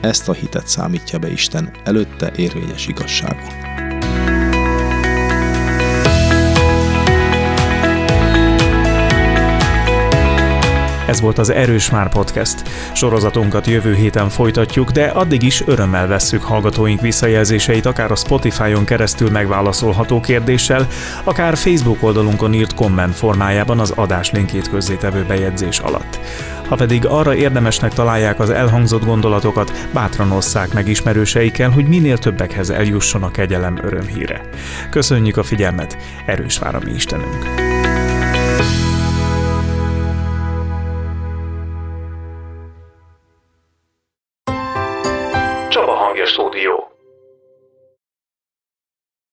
[0.00, 3.85] Ezt a hitet számítja be Isten előtte érvényes igazságon.
[11.06, 12.62] Ez volt az Erős Már Podcast.
[12.92, 19.30] Sorozatunkat jövő héten folytatjuk, de addig is örömmel vesszük hallgatóink visszajelzéseit, akár a Spotify-on keresztül
[19.30, 20.86] megválaszolható kérdéssel,
[21.24, 26.18] akár Facebook oldalunkon írt komment formájában az adás linkjét közzétevő bejegyzés alatt.
[26.68, 32.70] Ha pedig arra érdemesnek találják az elhangzott gondolatokat, bátran osszák meg ismerőseikkel, hogy minél többekhez
[32.70, 34.40] eljusson a kegyelem örömhíre.
[34.90, 37.65] Köszönjük a figyelmet, erős vár a mi Istenünk!